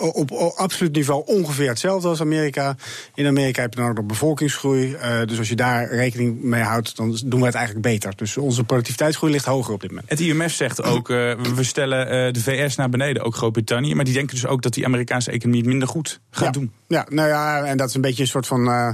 op, 0.00 0.30
op, 0.30 0.52
absoluut 0.56 0.92
niveau 0.92 1.22
ongeveer 1.26 1.68
hetzelfde 1.68 2.08
als 2.08 2.20
Amerika. 2.20 2.76
In 3.14 3.26
Amerika 3.26 3.62
heb 3.62 3.74
je 3.74 3.80
dan 3.80 3.88
ook 3.88 3.96
nog 3.96 4.06
bevolkingsgroei. 4.06 4.96
Dus 5.26 5.38
als 5.38 5.48
je 5.48 5.56
daar 5.56 5.94
rekening 5.94 6.42
mee 6.42 6.62
houdt, 6.62 6.96
dan 6.96 7.18
doen 7.24 7.40
we 7.40 7.46
het 7.46 7.54
eigenlijk 7.54 7.86
beter. 7.86 8.12
Dus 8.16 8.36
onze 8.36 8.64
productiviteitsgroei 8.64 9.32
ligt 9.32 9.44
hoger 9.44 9.74
op 9.74 9.80
dit 9.80 9.90
moment. 9.90 10.08
Het 10.08 10.20
IMF 10.20 10.52
zegt 10.52 10.82
ook, 10.82 11.08
we 11.08 11.54
stellen 11.60 12.32
de 12.32 12.40
VS 12.40 12.76
naar 12.76 12.88
beneden, 12.88 13.22
ook 13.22 13.34
Groot-Brittannië. 13.36 13.94
Maar 13.94 14.04
die 14.04 14.14
denken 14.14 14.34
dus 14.34 14.46
ook 14.46 14.62
dat 14.64 14.74
die 14.74 14.84
Amerikaanse 14.84 15.30
economie 15.30 15.60
het 15.60 15.68
minder 15.68 15.88
goed 15.88 16.20
gaat 16.30 16.44
ja. 16.44 16.50
doen. 16.50 16.72
Ja, 16.94 17.06
nou 17.08 17.28
ja, 17.28 17.64
en 17.64 17.76
dat 17.76 17.88
is 17.88 17.94
een 17.94 18.00
beetje 18.00 18.22
een 18.22 18.28
soort 18.28 18.46
van 18.46 18.68
uh, 18.68 18.88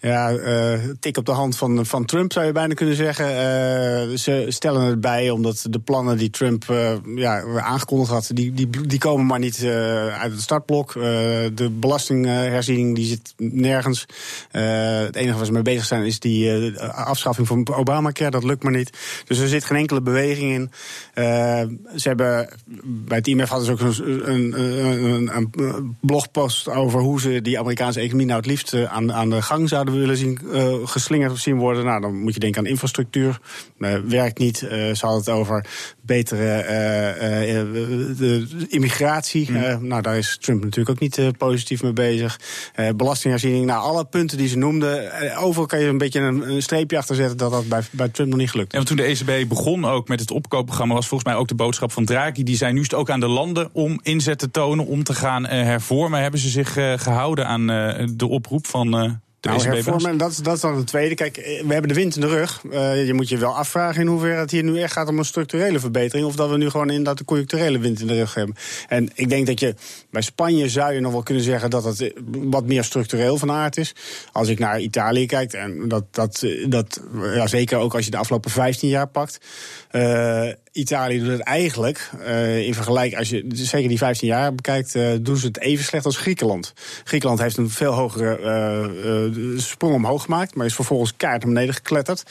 ja, 0.00 0.32
uh, 0.32 0.78
tik 1.00 1.16
op 1.16 1.26
de 1.26 1.32
hand 1.32 1.56
van, 1.56 1.86
van 1.86 2.04
Trump, 2.04 2.32
zou 2.32 2.46
je 2.46 2.52
bijna 2.52 2.74
kunnen 2.74 2.96
zeggen. 2.96 3.26
Uh, 3.26 4.16
ze 4.16 4.44
stellen 4.48 4.82
het 4.82 5.00
bij 5.00 5.30
omdat 5.30 5.66
de 5.70 5.78
plannen 5.78 6.16
die 6.16 6.30
Trump 6.30 6.64
ja, 7.14 7.42
aangekondigd 7.60 8.10
had, 8.10 8.30
die, 8.32 8.52
die, 8.52 8.86
die 8.86 8.98
komen 8.98 9.26
maar 9.26 9.38
niet 9.38 9.64
uit 10.18 10.32
het 10.32 10.40
startblok. 10.40 10.92
de 10.92 11.70
belastingherziening 11.72 12.94
die 12.94 13.06
zit 13.06 13.34
nergens. 13.36 14.06
het 14.50 15.16
enige 15.16 15.36
waar 15.36 15.46
ze 15.46 15.52
mee 15.52 15.62
bezig 15.62 15.84
zijn 15.84 16.04
is 16.04 16.20
die 16.20 16.80
afschaffing 16.80 17.46
van 17.46 17.74
Obamacare, 17.74 18.30
dat 18.30 18.44
lukt 18.44 18.62
maar 18.62 18.72
niet. 18.72 18.98
Dus 19.26 19.38
er 19.38 19.48
zit 19.48 19.64
geen 19.64 19.78
enkele 19.78 20.00
beweging 20.00 20.52
in. 20.52 20.70
ze 21.96 22.08
hebben, 22.08 22.48
bij 22.82 23.18
het 23.18 23.26
IMF 23.26 23.48
hadden 23.48 23.66
ze 23.66 23.72
ook 23.72 23.80
een, 23.80 24.30
een, 24.30 24.60
een, 24.60 25.11
een 25.12 25.96
blogpost 26.00 26.68
over 26.68 27.00
hoe 27.00 27.20
ze 27.20 27.42
die 27.42 27.58
Amerikaanse 27.58 28.00
economie 28.00 28.26
nou 28.26 28.38
het 28.38 28.48
liefst 28.48 28.74
aan, 28.74 29.12
aan 29.12 29.30
de 29.30 29.42
gang 29.42 29.68
zouden 29.68 29.98
willen 29.98 30.16
zien 30.16 30.38
uh, 30.44 30.74
geslingerd 30.84 31.38
zien 31.38 31.56
worden. 31.56 31.84
Nou, 31.84 32.00
dan 32.00 32.20
moet 32.20 32.34
je 32.34 32.40
denken 32.40 32.60
aan 32.60 32.66
infrastructuur. 32.66 33.40
Uh, 33.78 33.94
werkt 34.08 34.38
niet. 34.38 34.62
Uh, 34.62 34.70
ze 34.70 34.98
hadden 35.00 35.18
het 35.18 35.28
over 35.28 35.66
betere 36.00 36.40
de 38.18 38.66
immigratie. 38.68 39.50
Mm. 39.50 39.86
nou, 39.86 40.02
daar 40.02 40.18
is 40.18 40.38
Trump 40.40 40.62
natuurlijk 40.62 40.90
ook 40.90 41.00
niet 41.00 41.38
positief 41.38 41.82
mee 41.82 41.92
bezig. 41.92 42.40
belastingherziening. 42.96 43.66
Nou, 43.66 43.82
alle 43.82 44.04
punten 44.04 44.38
die 44.38 44.48
ze 44.48 44.58
noemden. 44.58 45.12
overal 45.36 45.66
kan 45.66 45.80
je 45.80 45.86
een 45.86 45.98
beetje 45.98 46.20
een, 46.20 46.50
een, 46.50 46.62
streepje 46.62 46.98
achter 46.98 47.14
zetten 47.14 47.36
dat 47.36 47.50
dat 47.50 47.68
bij, 47.68 47.82
bij 47.90 48.08
Trump 48.08 48.30
nog 48.30 48.38
niet 48.38 48.50
gelukt. 48.50 48.74
En 48.74 48.84
toen 48.84 48.96
de 48.96 49.02
ECB 49.02 49.48
begon 49.48 49.84
ook 49.84 50.08
met 50.08 50.20
het 50.20 50.30
opkoopprogramma, 50.30 50.94
was 50.94 51.08
volgens 51.08 51.30
mij 51.30 51.38
ook 51.40 51.48
de 51.48 51.54
boodschap 51.54 51.92
van 51.92 52.04
Draghi. 52.04 52.42
Die 52.42 52.56
zei 52.56 52.72
nu 52.72 52.80
is 52.80 52.90
het 52.90 52.94
ook 52.94 53.10
aan 53.10 53.20
de 53.20 53.28
landen 53.28 53.68
om 53.72 54.00
inzet 54.02 54.38
te 54.38 54.50
tonen, 54.50 54.86
om 54.86 55.01
te 55.02 55.14
gaan 55.14 55.46
hervormen. 55.46 56.20
Hebben 56.20 56.40
ze 56.40 56.48
zich 56.48 56.72
gehouden 57.02 57.46
aan 57.46 57.70
uh, 57.70 58.08
de 58.14 58.26
oproep 58.26 58.66
van. 58.66 59.20
De 59.42 59.48
nou, 59.48 59.62
hervormen, 59.62 60.16
dat, 60.16 60.40
dat 60.42 60.54
is 60.54 60.60
dan 60.60 60.76
het 60.76 60.86
tweede. 60.86 61.14
Kijk, 61.14 61.36
we 61.36 61.72
hebben 61.72 61.88
de 61.88 61.94
wind 61.94 62.14
in 62.14 62.20
de 62.20 62.26
rug. 62.26 62.62
Uh, 62.70 63.06
je 63.06 63.14
moet 63.14 63.28
je 63.28 63.38
wel 63.38 63.56
afvragen 63.56 64.00
in 64.00 64.06
hoeverre 64.06 64.40
het 64.40 64.50
hier 64.50 64.62
nu 64.62 64.80
echt 64.80 64.92
gaat 64.92 65.08
om 65.08 65.18
een 65.18 65.24
structurele 65.24 65.80
verbetering. 65.80 66.26
Of 66.26 66.36
dat 66.36 66.50
we 66.50 66.56
nu 66.56 66.70
gewoon 66.70 66.88
inderdaad 66.88 67.18
de 67.18 67.24
conjuncturele 67.24 67.78
wind 67.78 68.00
in 68.00 68.06
de 68.06 68.14
rug 68.14 68.34
hebben. 68.34 68.56
En 68.88 69.10
ik 69.14 69.28
denk 69.28 69.46
dat 69.46 69.60
je 69.60 69.74
bij 70.10 70.22
Spanje 70.22 70.68
zou 70.68 70.92
je 70.92 71.00
nog 71.00 71.12
wel 71.12 71.22
kunnen 71.22 71.44
zeggen 71.44 71.70
dat 71.70 71.84
het 71.84 72.12
wat 72.24 72.66
meer 72.66 72.84
structureel 72.84 73.38
van 73.38 73.50
aard 73.50 73.76
is. 73.76 73.94
Als 74.32 74.48
ik 74.48 74.58
naar 74.58 74.80
Italië 74.80 75.26
kijk, 75.26 75.52
en 75.52 75.88
dat, 75.88 76.04
dat, 76.10 76.46
dat 76.68 77.00
ja, 77.34 77.46
zeker 77.46 77.78
ook 77.78 77.94
als 77.94 78.04
je 78.04 78.10
de 78.10 78.16
afgelopen 78.16 78.50
15 78.50 78.88
jaar 78.88 79.08
pakt. 79.08 79.40
Uh, 79.92 80.48
Italië 80.72 81.18
doet 81.18 81.28
het 81.28 81.40
eigenlijk, 81.40 82.10
uh, 82.20 82.66
in 82.66 82.74
vergelijking, 82.74 83.18
als 83.18 83.28
je 83.28 83.44
zeker 83.52 83.88
die 83.88 83.98
15 83.98 84.28
jaar 84.28 84.54
bekijkt, 84.54 84.94
uh, 84.94 85.10
doen 85.20 85.36
ze 85.36 85.46
het 85.46 85.58
even 85.58 85.84
slecht 85.84 86.04
als 86.04 86.16
Griekenland. 86.16 86.72
Griekenland 87.04 87.40
heeft 87.40 87.56
een 87.56 87.70
veel 87.70 87.92
hogere 87.92 88.38
uh, 89.34 89.58
sprong 89.60 89.94
omhoog 89.94 90.22
gemaakt, 90.22 90.54
maar 90.54 90.66
is 90.66 90.74
vervolgens 90.74 91.16
kaart 91.16 91.44
naar 91.44 91.52
beneden 91.52 91.74
gekletterd. 91.74 92.22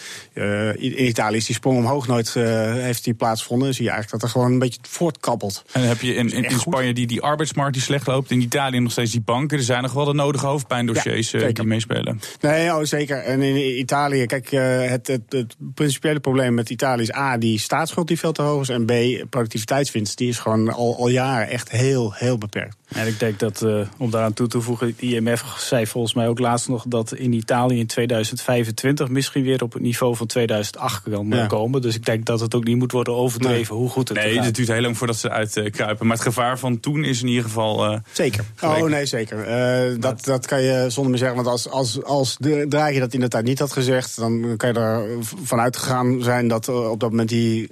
in 0.78 1.08
Italië 1.08 1.38
is 1.38 1.46
die 1.46 1.56
sprong 1.56 1.78
omhoog 1.78 2.08
nooit 2.08 2.34
heeft 2.34 3.04
die 3.04 3.14
plaatsgevonden. 3.14 3.66
Dan 3.66 3.76
zie 3.76 3.86
je 3.86 3.92
eigenlijk 3.92 4.22
dat 4.22 4.32
er 4.32 4.38
gewoon 4.38 4.52
een 4.52 4.60
beetje 4.60 4.80
voortkabbelt. 4.82 5.64
En 5.72 5.80
dan 5.80 5.90
heb 5.90 6.02
je 6.02 6.14
in, 6.14 6.32
in, 6.32 6.44
in 6.44 6.60
Spanje 6.60 6.94
die, 6.94 7.08
die 7.08 7.22
arbeidsmarkt 7.22 7.74
die 7.74 7.82
slecht 7.82 8.08
loopt, 8.08 8.32
in 8.32 8.42
Italië 8.42 8.80
nog 8.80 8.92
steeds 8.92 9.12
die 9.12 9.22
banken. 9.22 9.58
Er 9.58 9.64
zijn 9.64 9.82
nog 9.82 9.94
wel 9.94 10.06
de 10.06 10.14
nodige 10.14 10.46
hoofdpijndossiers 10.46 11.32
ja, 11.32 11.52
die 11.52 11.64
meespelen. 11.64 12.20
Nee, 12.40 12.76
oh, 12.76 12.84
zeker. 12.84 13.18
En 13.18 13.42
in 13.42 13.80
Italië, 13.80 14.26
kijk, 14.26 14.50
het, 14.90 15.08
het, 15.08 15.22
het 15.30 15.56
principiële 15.74 16.20
probleem 16.20 16.54
met 16.54 16.70
Italië 16.70 17.02
is 17.02 17.14
A, 17.14 17.38
die 17.38 17.60
staatsschuld 17.60 18.08
die 18.08 18.20
veel 18.20 18.31
te 18.32 18.42
hoog 18.42 18.62
is. 18.62 18.70
En 18.70 18.86
B, 18.86 18.92
productiviteitswinst, 19.30 20.18
die 20.18 20.30
is 20.30 20.40
gewoon 20.40 20.74
al, 20.74 20.98
al 20.98 21.08
jaren 21.08 21.50
echt 21.50 21.72
heel, 21.72 22.14
heel 22.14 22.38
beperkt. 22.38 22.76
En 22.88 23.08
ik 23.08 23.20
denk 23.20 23.40
dat, 23.40 23.62
uh, 23.62 23.82
om 23.98 24.12
daaraan 24.12 24.34
toe 24.34 24.48
te 24.48 24.62
voegen, 24.62 24.88
het 24.88 25.02
IMF 25.02 25.44
zei 25.58 25.88
volgens 25.88 26.14
mij 26.14 26.28
ook 26.28 26.40
laatst 26.40 26.68
nog 26.68 26.86
dat 26.88 27.14
in 27.14 27.34
Italië 27.34 27.80
in 27.80 27.88
2025 27.88 29.10
misschien 29.10 29.44
weer 29.44 29.64
op 29.64 29.74
het 29.74 29.82
niveau 29.82 30.16
van 30.16 30.28
2008 30.28 31.04
kan 31.10 31.28
ja. 31.30 31.46
komen. 31.46 31.82
Dus 31.82 31.96
ik 31.96 32.06
denk 32.06 32.26
dat 32.26 32.40
het 32.40 32.56
ook 32.56 32.64
niet 32.64 32.78
moet 32.78 32.92
worden 32.92 33.16
overdreven 33.16 33.74
nee. 33.74 33.82
hoe 33.82 33.90
goed 33.90 34.08
het 34.10 34.18
Nee, 34.18 34.40
het 34.40 34.56
duurt 34.56 34.68
heel 34.68 34.82
lang 34.82 34.98
voordat 34.98 35.16
ze 35.16 35.30
uitkruipen. 35.30 36.08
maar 36.08 36.16
het 36.16 36.26
gevaar 36.26 36.60
van 36.60 36.80
toen 36.80 37.04
is 37.04 37.22
in 37.22 37.28
ieder 37.28 37.44
geval. 37.44 37.92
Uh, 37.92 37.98
zeker. 38.12 38.44
Oh 38.62 38.84
nee, 38.84 39.06
zeker. 39.06 39.48
Uh, 39.92 40.02
dat, 40.02 40.26
dat 40.26 40.46
kan 40.46 40.62
je 40.62 40.86
zonder 40.88 41.12
meer 41.12 41.20
zeggen. 41.20 41.36
Want 41.36 41.48
als, 41.48 41.70
als, 41.70 42.04
als 42.04 42.38
de 42.40 42.66
Draghi 42.70 43.00
dat 43.00 43.14
inderdaad 43.14 43.44
niet 43.44 43.60
had 43.60 43.74
gezegd, 43.74 44.16
dan 44.16 44.54
kan 44.58 44.74
je 44.74 44.80
er 44.80 45.06
vanuit 45.44 45.78
gegaan 45.78 46.24
zijn 46.24 46.48
dat 46.48 46.70
op 46.70 47.00
dat 47.00 47.10
moment 47.10 47.30
die 47.30 47.70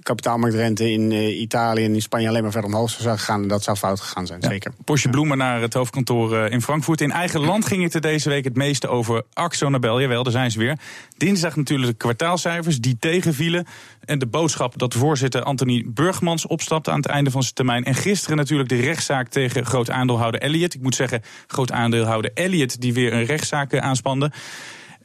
kapitaalmarktrente 0.49 0.91
in 0.91 1.41
Italië 1.41 1.83
en 1.85 1.93
in 1.93 2.01
Spanje 2.01 2.27
alleen 2.27 2.41
maar 2.41 2.51
verder 2.51 2.69
omhoog 2.69 2.89
zou 2.89 3.17
gaan. 3.17 3.41
En 3.41 3.47
dat 3.47 3.63
zou 3.63 3.77
fout 3.77 3.99
gegaan 3.99 4.27
zijn, 4.27 4.41
ja. 4.41 4.49
zeker. 4.49 4.71
Porsche 4.85 5.09
Bloemen 5.09 5.37
naar 5.37 5.61
het 5.61 5.73
hoofdkantoor 5.73 6.35
in 6.35 6.61
Frankfurt. 6.61 7.01
In 7.01 7.11
eigen 7.11 7.39
land 7.39 7.65
ging 7.65 7.83
het 7.83 7.93
er 7.93 8.01
deze 8.01 8.29
week 8.29 8.43
het 8.43 8.55
meeste 8.55 8.87
over 8.87 9.23
Axo 9.33 9.69
Nobel. 9.69 10.01
Jawel, 10.01 10.23
daar 10.23 10.31
zijn 10.31 10.51
ze 10.51 10.59
weer. 10.59 10.79
Dinsdag 11.17 11.55
natuurlijk 11.55 11.91
de 11.91 11.97
kwartaalcijfers 11.97 12.79
die 12.79 12.97
tegenvielen. 12.99 13.65
En 14.05 14.19
de 14.19 14.27
boodschap 14.27 14.77
dat 14.77 14.93
voorzitter 14.93 15.43
Anthony 15.43 15.85
Burgmans 15.87 16.47
opstapte 16.47 16.91
aan 16.91 16.97
het 16.97 17.05
einde 17.05 17.31
van 17.31 17.43
zijn 17.43 17.53
termijn. 17.53 17.83
En 17.83 17.95
gisteren 17.95 18.37
natuurlijk 18.37 18.69
de 18.69 18.79
rechtszaak 18.79 19.27
tegen 19.27 19.65
groot 19.65 19.89
aandeelhouder 19.89 20.41
Elliot. 20.41 20.73
Ik 20.73 20.81
moet 20.81 20.95
zeggen, 20.95 21.21
groot 21.47 21.71
aandeelhouder 21.71 22.31
Elliot 22.33 22.81
die 22.81 22.93
weer 22.93 23.13
een 23.13 23.25
rechtszaak 23.25 23.77
aanspande. 23.77 24.31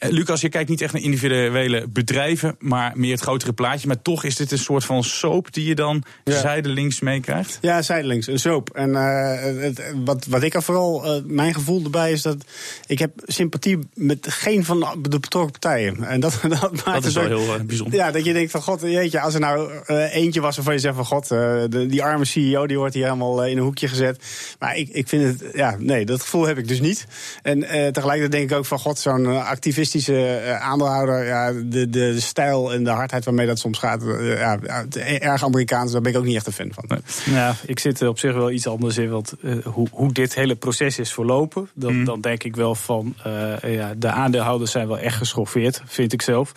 Lucas, 0.08 0.40
je 0.40 0.48
kijkt 0.48 0.70
niet 0.70 0.80
echt 0.80 0.92
naar 0.92 1.02
individuele 1.02 1.86
bedrijven, 1.88 2.56
maar 2.58 2.92
meer 2.94 3.12
het 3.12 3.20
grotere 3.20 3.52
plaatje. 3.52 3.86
Maar 3.86 4.02
toch 4.02 4.24
is 4.24 4.36
dit 4.36 4.52
een 4.52 4.58
soort 4.58 4.84
van 4.84 5.04
soap 5.04 5.52
die 5.52 5.66
je 5.66 5.74
dan 5.74 6.02
ja. 6.24 6.40
zijdelings 6.40 7.00
meekrijgt? 7.00 7.58
Ja, 7.60 7.82
zijdelings, 7.82 8.26
een 8.26 8.38
soap. 8.38 8.70
En 8.70 8.90
uh, 8.90 9.62
het, 9.62 9.92
wat, 10.04 10.26
wat 10.26 10.42
ik 10.42 10.54
er 10.54 10.62
vooral, 10.62 11.16
uh, 11.16 11.22
mijn 11.26 11.54
gevoel 11.54 11.84
erbij 11.84 12.12
is 12.12 12.22
dat 12.22 12.36
ik 12.86 12.98
heb 12.98 13.12
sympathie 13.24 13.78
met 13.94 14.26
geen 14.30 14.64
van 14.64 14.86
de 15.02 15.18
betrokken 15.18 15.60
partijen. 15.60 16.04
En 16.04 16.20
dat, 16.20 16.40
dat 16.60 16.72
maakt 16.72 16.84
dat 16.84 17.04
is 17.04 17.14
wel 17.14 17.26
heel 17.26 17.54
uh, 17.54 17.60
bijzonder. 17.60 17.98
Ja, 17.98 18.10
dat 18.10 18.24
je 18.24 18.32
denkt 18.32 18.50
van 18.50 18.62
god, 18.62 18.80
jeetje, 18.80 19.20
als 19.20 19.34
er 19.34 19.40
nou 19.40 19.70
eentje 19.88 20.40
was 20.40 20.56
waarvan 20.56 20.74
je 20.74 20.80
zegt 20.80 20.94
van 20.94 21.04
god, 21.04 21.28
de, 21.28 21.86
die 21.88 22.02
arme 22.02 22.24
CEO 22.24 22.66
die 22.66 22.78
wordt 22.78 22.94
hier 22.94 23.04
helemaal 23.04 23.44
in 23.44 23.56
een 23.56 23.62
hoekje 23.62 23.88
gezet. 23.88 24.24
Maar 24.58 24.76
ik, 24.76 24.88
ik 24.88 25.08
vind 25.08 25.40
het, 25.40 25.54
ja, 25.54 25.76
nee, 25.78 26.04
dat 26.04 26.20
gevoel 26.20 26.46
heb 26.46 26.58
ik 26.58 26.68
dus 26.68 26.80
niet. 26.80 27.06
En 27.42 27.60
tegelijkertijd 27.60 28.32
denk 28.32 28.50
ik 28.50 28.56
ook 28.56 28.66
van 28.66 28.78
god, 28.78 28.98
zo'n 28.98 29.44
activist 29.44 29.93
eh, 29.94 30.60
aandeelhouder, 30.60 31.24
ja, 31.24 31.52
de, 31.52 31.90
de, 31.90 32.20
stijl 32.20 32.72
en 32.72 32.84
de 32.84 32.90
hardheid 32.90 33.24
waarmee 33.24 33.46
dat 33.46 33.58
soms 33.58 33.78
gaat, 33.78 34.02
eh, 34.02 34.38
ja, 34.38 34.58
ja, 34.62 34.84
erg 35.18 35.44
Amerikaans, 35.44 35.92
daar 35.92 36.00
ben 36.00 36.12
ik 36.12 36.18
ook 36.18 36.24
niet 36.24 36.36
echt 36.36 36.46
een 36.46 36.52
fan 36.52 36.72
van. 36.72 37.00
Ja, 37.34 37.54
ik 37.66 37.78
zit 37.78 38.00
er 38.00 38.08
op 38.08 38.18
zich 38.18 38.34
wel 38.34 38.50
iets 38.50 38.66
anders 38.66 38.98
in. 38.98 39.10
Want 39.10 39.34
uh, 39.40 39.64
hoe, 39.64 39.88
hoe 39.90 40.12
dit 40.12 40.34
hele 40.34 40.54
proces 40.54 40.98
is 40.98 41.12
verlopen, 41.12 41.68
dan, 41.74 41.96
mm. 41.96 42.04
dan 42.04 42.20
denk 42.20 42.42
ik 42.44 42.56
wel 42.56 42.74
van 42.74 43.14
uh, 43.26 43.74
ja, 43.74 43.94
de 43.96 44.08
aandeelhouders 44.08 44.70
zijn 44.70 44.88
wel 44.88 44.98
echt 44.98 45.16
geschoffeerd, 45.16 45.82
vind 45.84 46.12
ik 46.12 46.22
zelf. 46.22 46.52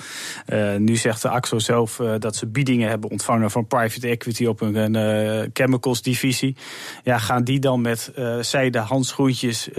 Uh, 0.47 0.76
nu 0.76 0.95
zegt 0.95 1.21
de 1.21 1.30
AXO 1.30 1.60
zelf 1.60 2.02
dat 2.19 2.36
ze 2.36 2.45
biedingen 2.45 2.89
hebben 2.89 3.10
ontvangen 3.10 3.52
van 3.52 3.67
private 3.67 4.08
equity 4.08 4.45
op 4.45 4.62
een 4.62 5.50
chemicals 5.54 6.02
divisie. 6.02 6.56
Ja, 7.04 7.17
gaan 7.17 7.43
die 7.43 7.60
dan 7.60 7.82
met 7.82 8.12
zijde 8.41 8.80
handschoentjes 8.80 9.69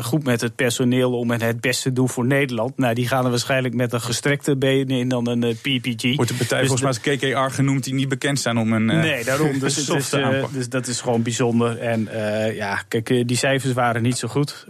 goed 0.00 0.24
met 0.24 0.40
het 0.40 0.54
personeel 0.54 1.18
om 1.18 1.30
het 1.30 1.60
beste 1.60 1.84
te 1.86 1.92
doen 1.92 2.08
voor 2.08 2.26
Nederland? 2.26 2.78
Nou, 2.78 2.94
die 2.94 3.05
gaan 3.08 3.24
er 3.24 3.30
waarschijnlijk 3.30 3.74
met 3.74 3.92
een 3.92 4.00
gestrekte 4.00 4.56
benen 4.56 4.98
in 4.98 5.08
dan 5.08 5.28
een 5.28 5.56
PPG. 5.56 6.16
Wordt 6.16 6.30
de 6.30 6.36
partij 6.36 6.60
dus 6.60 6.68
volgens 6.68 7.06
mij 7.06 7.16
KKR 7.16 7.54
genoemd 7.54 7.84
die 7.84 7.94
niet 7.94 8.08
bekend 8.08 8.40
zijn 8.40 8.58
om 8.58 8.72
een. 8.72 8.86
nee, 8.86 9.24
daarom. 9.24 9.58
Dus, 9.66 9.76
het 9.76 9.88
is, 9.88 10.10
dus 10.52 10.68
dat 10.68 10.86
is 10.86 11.00
gewoon 11.00 11.22
bijzonder. 11.22 11.78
En 11.78 12.08
ja, 12.54 12.82
kijk, 12.88 13.28
die 13.28 13.36
cijfers 13.36 13.72
waren 13.72 14.02
niet 14.02 14.18
zo 14.18 14.28
goed. 14.28 14.66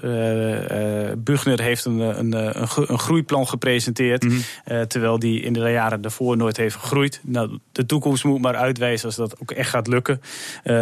Bugner 1.18 1.60
heeft 1.60 1.84
een, 1.84 1.98
een, 1.98 2.32
een, 2.32 2.68
een 2.86 2.98
groeiplan 2.98 3.48
gepresenteerd. 3.48 4.22
Mm 4.22 4.42
-hmm. 4.64 4.86
terwijl 4.86 5.18
die 5.18 5.40
in 5.40 5.52
de 5.52 5.70
jaren 5.70 6.00
daarvoor 6.00 6.36
nooit 6.36 6.56
heeft 6.56 6.76
gegroeid. 6.76 7.20
Nou, 7.22 7.58
de 7.72 7.86
toekomst 7.86 8.24
moet 8.24 8.40
maar 8.40 8.56
uitwijzen 8.56 9.06
als 9.06 9.16
dat 9.16 9.40
ook 9.40 9.50
echt 9.50 9.70
gaat 9.70 9.86
lukken. 9.86 10.20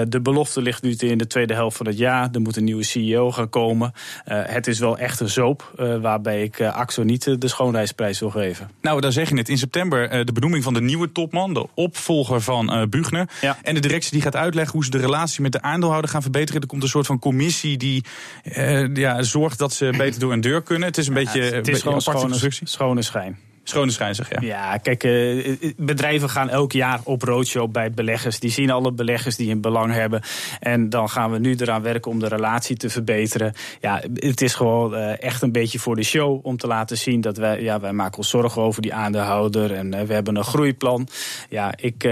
de 0.09 0.21
belofte 0.23 0.63
ligt 0.63 0.83
nu 0.83 0.95
in 0.99 1.19
de 1.19 1.27
tweede 1.27 1.55
helft 1.55 1.77
van 1.77 1.87
het 1.87 1.99
jaar. 1.99 2.29
Er 2.33 2.41
moet 2.41 2.57
een 2.57 2.65
nieuwe 2.65 2.85
CEO 2.85 3.31
gaan 3.31 3.49
komen. 3.49 3.93
het 4.25 4.67
is 4.67 4.79
wel 4.79 4.99
echt 4.99 5.21
een 5.21 5.29
zoop. 5.29 5.73
waarbij 6.01 6.43
ik 6.43 6.61
AXO 6.61 7.03
niet 7.03 7.34
de 7.39 7.49
schoonheidsprijs 7.49 8.21
wil 8.21 8.31
geven. 8.31 8.71
Nou, 8.81 9.01
daar 9.01 9.13
zeg 9.13 9.29
je 9.29 9.37
het. 9.37 9.49
In 9.49 9.59
september 9.59 10.25
de 10.25 10.33
benoeming 10.33 10.65
van 10.65 10.75
de 10.75 10.81
nieuwe 10.81 11.13
topman. 11.13 11.55
De 11.55 11.67
opvolger 11.75 12.41
van 12.41 12.87
Bugner. 12.91 13.29
Ja. 13.41 13.59
En 13.63 13.75
de 13.75 13.81
directie 13.81 14.13
die 14.13 14.23
gaat 14.23 14.37
uitleggen 14.37 14.73
hoe 14.73 14.85
ze 14.85 14.91
de 14.91 14.99
relatie 14.99 15.43
met 15.43 15.53
de 15.53 15.63
aandeelhouder 15.63 16.11
gaan 16.11 16.23
verbeteren. 16.23 16.61
Er 16.61 16.67
komt 16.67 16.83
een 16.83 16.89
soort 16.89 17.07
van 17.07 17.19
commissie 17.19 17.77
die 17.77 18.05
uh, 18.45 18.95
ja, 18.95 19.23
zorgt 19.23 19.59
dat 19.59 19.73
ze 19.73 19.95
beter 19.97 20.21
door 20.21 20.33
een 20.33 20.41
deur 20.41 20.63
kunnen. 20.63 20.89
Het 20.89 20.99
is 20.99 21.07
een 21.07 21.15
ja, 21.15 21.21
beetje 21.21 21.43
het 21.43 21.69
is 21.69 21.83
gewoon 21.83 22.01
schone, 22.01 22.51
schone 22.65 23.03
schijn. 23.03 23.39
Schone 23.65 23.91
schijn, 23.91 24.15
zeg 24.15 24.31
ja. 24.31 24.39
Ja, 24.41 24.77
kijk, 24.77 25.05
uh, 25.05 25.57
bedrijven 25.77 26.31
gaan 26.31 26.49
elk 26.49 26.73
jaar 26.73 27.01
op 27.05 27.23
roadshow 27.23 27.71
bij 27.71 27.91
beleggers. 27.91 28.39
Die 28.39 28.51
zien 28.51 28.71
alle 28.71 28.93
beleggers 28.93 29.37
die 29.37 29.51
een 29.51 29.61
belang 29.61 29.93
hebben. 29.93 30.23
En 30.61 30.91
dan 30.91 31.09
gaan 31.09 31.31
we 31.31 31.39
nu 31.39 31.55
eraan 31.55 31.83
werken 31.83 32.11
om 32.11 32.19
de 32.19 32.29
relatie 32.29 32.77
te 32.77 32.91
verbeteren. 32.91 33.55
Ja, 33.81 34.03
het 34.15 34.41
is 34.41 34.55
gewoon 34.55 34.95
uh, 34.95 35.23
echt 35.23 35.43
een 35.43 35.53
beetje 35.53 35.79
voor 35.79 35.97
de 35.97 36.03
show 36.03 36.47
om 36.47 36.57
te 36.57 36.67
laten 36.67 36.99
zien 36.99 37.21
dat 37.21 37.37
wij, 37.37 37.63
ja, 37.63 37.81
wij 37.81 37.93
maken 37.93 38.19
ons 38.19 38.29
zorgen 38.29 38.63
over 38.63 38.83
die 38.83 38.95
aandeelhouder. 38.95 39.75
En 39.75 39.95
uh, 39.95 40.01
we 40.01 40.13
hebben 40.13 40.37
een 40.37 40.45
groeiplan. 40.45 41.09
Ja, 41.49 41.73
ik, 41.77 42.05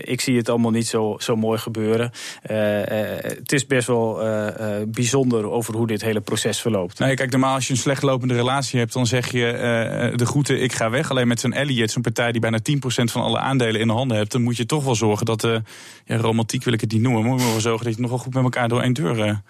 ik 0.00 0.20
zie 0.20 0.36
het 0.36 0.48
allemaal 0.48 0.70
niet 0.70 0.86
zo, 0.86 1.16
zo 1.18 1.36
mooi 1.36 1.58
gebeuren. 1.58 2.10
het 2.42 3.52
is 3.52 3.66
best 3.66 3.86
wel 3.86 4.20
bijzonder 4.88 5.50
over 5.50 5.74
hoe 5.74 5.86
dit 5.86 6.02
hele 6.02 6.20
proces 6.20 6.60
verloopt. 6.60 6.98
Nee, 6.98 7.14
kijk, 7.14 7.30
normaal 7.30 7.54
als 7.54 7.66
je 7.66 7.72
een 7.72 7.78
slecht 7.78 8.02
lopende 8.02 8.34
relatie 8.34 8.78
hebt, 8.78 8.92
dan 8.92 9.06
zeg 9.06 9.32
je 9.32 10.12
de 10.16 10.26
groeten, 10.26 10.62
ik 10.62 10.72
ga 10.72 10.81
weg. 10.90 11.10
Alleen 11.10 11.28
met 11.28 11.40
zo'n 11.40 11.52
Elliot, 11.52 11.90
zo'n 11.90 12.02
partij 12.02 12.32
die 12.32 12.40
bijna 12.40 12.58
10% 12.58 12.64
van 12.84 13.22
alle 13.22 13.38
aandelen 13.38 13.80
in 13.80 13.86
de 13.86 13.92
handen 13.92 14.16
hebt, 14.16 14.32
dan 14.32 14.42
moet 14.42 14.56
je 14.56 14.66
toch 14.66 14.84
wel 14.84 14.94
zorgen 14.94 15.26
dat, 15.26 15.44
uh, 15.44 15.56
ja, 16.04 16.16
romantiek 16.16 16.64
wil 16.64 16.72
ik 16.72 16.80
het 16.80 16.92
niet 16.92 17.02
noemen, 17.02 17.24
moet 17.24 17.40
je 17.40 17.46
wel 17.46 17.60
zorgen 17.60 17.84
dat 17.84 17.94
je 17.94 18.00
nog 18.00 18.10
wel 18.10 18.18
goed 18.18 18.34
met 18.34 18.42
elkaar 18.42 18.68
door 18.68 18.82
één 18.82 18.92
deur. 18.92 19.42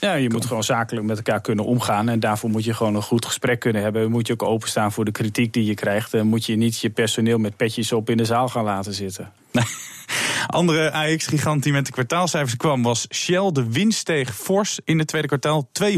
Ja, 0.00 0.14
je 0.14 0.30
moet 0.30 0.46
gewoon 0.46 0.64
zakelijk 0.64 1.06
met 1.06 1.16
elkaar 1.16 1.40
kunnen 1.40 1.64
omgaan. 1.64 2.08
En 2.08 2.20
daarvoor 2.20 2.50
moet 2.50 2.64
je 2.64 2.74
gewoon 2.74 2.94
een 2.94 3.02
goed 3.02 3.24
gesprek 3.24 3.60
kunnen 3.60 3.82
hebben. 3.82 4.10
Moet 4.10 4.26
je 4.26 4.32
ook 4.32 4.42
openstaan 4.42 4.92
voor 4.92 5.04
de 5.04 5.10
kritiek 5.10 5.52
die 5.52 5.64
je 5.64 5.74
krijgt. 5.74 6.14
En 6.14 6.26
moet 6.26 6.46
je 6.46 6.56
niet 6.56 6.80
je 6.80 6.90
personeel 6.90 7.38
met 7.38 7.56
petjes 7.56 7.92
op 7.92 8.10
in 8.10 8.16
de 8.16 8.24
zaal 8.24 8.48
gaan 8.48 8.64
laten 8.64 8.94
zitten. 8.94 9.32
Andere 10.46 10.92
AX-gigant 10.92 11.62
die 11.62 11.72
met 11.72 11.86
de 11.86 11.92
kwartaalcijfers 11.92 12.56
kwam 12.56 12.82
was 12.82 13.06
Shell. 13.14 13.50
De 13.52 13.70
winst 13.70 13.98
steeg 13.98 14.34
fors 14.34 14.80
in 14.84 14.98
het 14.98 15.08
tweede 15.08 15.28
kwartaal. 15.28 15.70
245% 15.82 15.92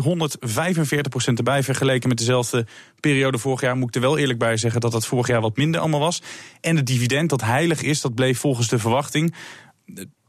erbij 1.35 1.63
vergeleken 1.63 2.09
met 2.09 2.19
dezelfde 2.19 2.67
periode 3.01 3.39
vorig 3.39 3.61
jaar. 3.61 3.77
Moet 3.77 3.89
ik 3.89 3.95
er 3.95 4.01
wel 4.01 4.19
eerlijk 4.19 4.39
bij 4.39 4.57
zeggen 4.57 4.81
dat 4.81 4.93
dat 4.93 5.07
vorig 5.07 5.27
jaar 5.27 5.41
wat 5.41 5.57
minder 5.57 5.81
allemaal 5.81 6.01
was. 6.01 6.23
En 6.61 6.77
het 6.77 6.87
dividend 6.87 7.31
dat 7.31 7.41
heilig 7.41 7.83
is, 7.83 8.01
dat 8.01 8.15
bleef 8.15 8.39
volgens 8.39 8.69
de 8.69 8.79
verwachting 8.79 9.35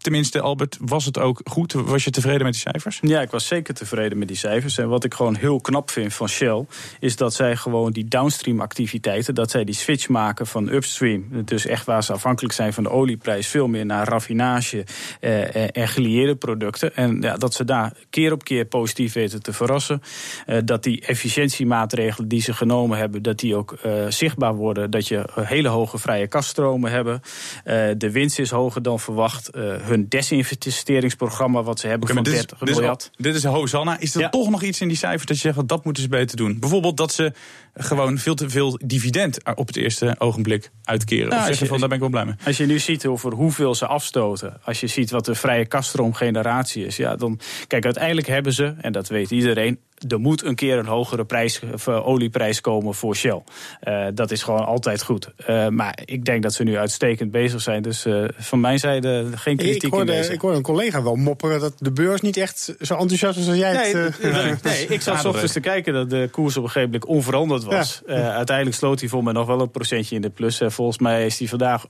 tenminste, 0.01 0.41
Albert, 0.41 0.77
was 0.81 1.05
het 1.05 1.19
ook 1.19 1.41
goed? 1.43 1.73
Was 1.73 2.03
je 2.03 2.09
tevreden 2.09 2.43
met 2.43 2.53
die 2.53 2.62
cijfers? 2.62 2.99
Ja, 3.01 3.21
ik 3.21 3.29
was 3.29 3.47
zeker 3.47 3.73
tevreden 3.73 4.17
met 4.17 4.27
die 4.27 4.38
cijfers. 4.38 4.77
En 4.77 4.89
wat 4.89 5.03
ik 5.03 5.13
gewoon 5.13 5.35
heel 5.35 5.62
knap 5.62 5.89
vind 5.89 6.13
van 6.13 6.29
Shell, 6.29 6.65
is 6.99 7.15
dat 7.15 7.33
zij 7.33 7.55
gewoon 7.55 7.91
die 7.91 8.07
downstream 8.07 8.62
activiteiten, 8.62 9.35
dat 9.35 9.51
zij 9.51 9.63
die 9.63 9.75
switch 9.75 10.07
maken 10.07 10.47
van 10.47 10.69
upstream, 10.69 11.45
dus 11.45 11.65
echt 11.65 11.85
waar 11.85 12.03
ze 12.03 12.13
afhankelijk 12.13 12.53
zijn 12.53 12.73
van 12.73 12.83
de 12.83 12.89
olieprijs, 12.89 13.47
veel 13.47 13.67
meer 13.67 13.85
naar 13.85 14.07
raffinage 14.07 14.85
eh, 15.19 15.77
en 15.77 15.88
gelieerde 15.88 16.35
producten. 16.35 16.95
En 16.95 17.21
ja, 17.21 17.38
dat 17.38 17.53
ze 17.53 17.65
daar 17.65 17.93
keer 18.09 18.31
op 18.31 18.43
keer 18.43 18.65
positief 18.65 19.13
weten 19.13 19.41
te 19.41 19.53
verrassen. 19.53 20.01
Eh, 20.45 20.57
dat 20.65 20.83
die 20.83 21.01
efficiëntiemaatregelen 21.05 22.27
die 22.27 22.41
ze 22.41 22.53
genomen 22.53 22.97
hebben, 22.97 23.21
dat 23.21 23.39
die 23.39 23.55
ook 23.55 23.71
eh, 23.71 24.05
zichtbaar 24.09 24.55
worden. 24.55 24.91
Dat 24.91 25.07
je 25.07 25.25
hele 25.35 25.67
hoge 25.67 25.97
vrije 25.97 26.27
kaststromen 26.27 26.91
hebben. 26.91 27.21
Eh, 27.63 27.88
de 27.97 28.12
winst 28.12 28.39
is 28.39 28.49
hoger 28.49 28.81
dan 28.81 28.99
verwacht 28.99 29.49
eh, 29.49 29.88
hun 29.89 30.06
desinvesteringsprogramma 30.10 31.63
wat 31.63 31.80
ze 31.80 31.88
hebben 31.88 32.10
okay, 32.10 32.23
van 32.23 32.34
30 32.34 32.58
dit 32.58 32.75
miljard. 32.75 33.02
Is, 33.02 33.23
dit 33.23 33.36
is 33.36 33.43
Hosanna. 33.43 33.99
Is 33.99 34.15
er 34.15 34.21
ja. 34.21 34.30
toch 34.30 34.49
nog 34.49 34.63
iets 34.63 34.82
in 34.82 34.88
die 34.88 34.97
cijfers 34.97 35.25
dat 35.25 35.36
je 35.39 35.41
zegt 35.41 35.67
dat 35.67 35.84
moeten 35.84 36.04
ze 36.04 36.10
beter 36.10 36.38
doen? 36.38 36.60
Bijvoorbeeld 36.60 36.97
dat 36.97 37.13
ze 37.13 37.34
gewoon 37.73 38.17
veel 38.17 38.36
te 38.36 38.49
veel 38.49 38.80
dividend 38.86 39.56
op 39.56 39.67
het 39.67 39.75
eerste 39.75 40.15
ogenblik 40.17 40.71
uitkeren. 40.84 41.30
Nou, 41.30 41.49
je, 41.49 41.65
van, 41.65 41.80
daar 41.80 41.88
ben 41.88 41.97
ik 41.97 42.04
wel 42.04 42.10
blij 42.10 42.25
mee. 42.25 42.36
Als 42.45 42.58
je 42.58 42.65
nu 42.65 42.80
ziet 42.80 43.06
over 43.06 43.34
hoeveel 43.34 43.75
ze 43.75 43.86
afstoten, 43.86 44.58
als 44.63 44.80
je 44.80 44.88
ziet 44.88 45.12
wat 45.12 45.25
de 45.25 45.36
vrije 45.36 45.65
kaststroomgeneratie 45.65 46.86
is, 46.86 46.97
ja, 46.97 47.15
dan 47.15 47.39
kijk, 47.67 47.86
uiteindelijk 47.86 48.28
hebben 48.28 48.54
ze, 48.54 48.73
en 48.78 48.91
dat 48.91 49.08
weet 49.08 49.32
iedereen, 49.32 49.80
er 50.07 50.19
moet 50.19 50.43
een 50.43 50.55
keer 50.55 50.77
een 50.77 50.85
hogere 50.85 51.25
prijs, 51.25 51.62
of, 51.73 51.88
uh, 51.88 52.07
olieprijs 52.07 52.62
komen 52.62 52.93
voor 52.93 53.15
Shell. 53.15 53.41
Uh, 53.83 54.05
dat 54.13 54.31
is 54.31 54.43
gewoon 54.43 54.65
altijd 54.65 55.03
goed. 55.03 55.29
Uh, 55.49 55.67
maar 55.67 55.99
ik 56.05 56.25
denk 56.25 56.43
dat 56.43 56.53
ze 56.53 56.63
nu 56.63 56.77
uitstekend 56.77 57.31
bezig 57.31 57.62
zijn. 57.62 57.81
Dus 57.81 58.05
van 58.38 58.59
mijn 58.59 58.79
zijde 58.79 59.25
geen 59.35 59.57
kritiek 59.57 59.83
ik 59.83 59.91
hoorde, 59.91 60.12
in 60.12 60.17
deze. 60.17 60.33
Ik 60.33 60.41
hoorde 60.41 60.57
een 60.57 60.63
collega 60.63 61.03
wel 61.03 61.15
mopperen 61.15 61.59
dat 61.59 61.73
de 61.77 61.91
beurs 61.91 62.21
niet 62.21 62.38
echt 62.38 62.75
zo 62.81 62.95
enthousiast 62.95 63.38
was 63.38 63.47
als 63.47 63.57
jij 63.57 63.73
nee, 63.73 63.95
het... 63.95 64.21
nee, 64.21 64.53
nee, 64.73 64.88
ik 64.88 65.01
zat 65.01 65.25
ochtends 65.25 65.53
te 65.53 65.59
kijken 65.59 65.93
dat 65.93 66.09
de 66.09 66.27
koers 66.31 66.57
op 66.57 66.63
een 66.63 66.69
gegeven 66.69 66.91
moment 66.91 67.09
onveranderd 67.09 67.63
was. 67.63 68.01
Ja. 68.07 68.33
uiteindelijk 68.33 68.77
sloot 68.77 68.99
hij 68.99 69.09
voor 69.09 69.23
mij 69.23 69.33
nog 69.33 69.47
wel 69.47 69.62
een 69.62 69.71
procentje 69.71 70.15
in 70.15 70.21
de 70.21 70.29
plus. 70.29 70.62
volgens 70.65 70.99
mij 70.99 71.25
is 71.25 71.39
hij 71.39 71.47
vandaag 71.47 71.85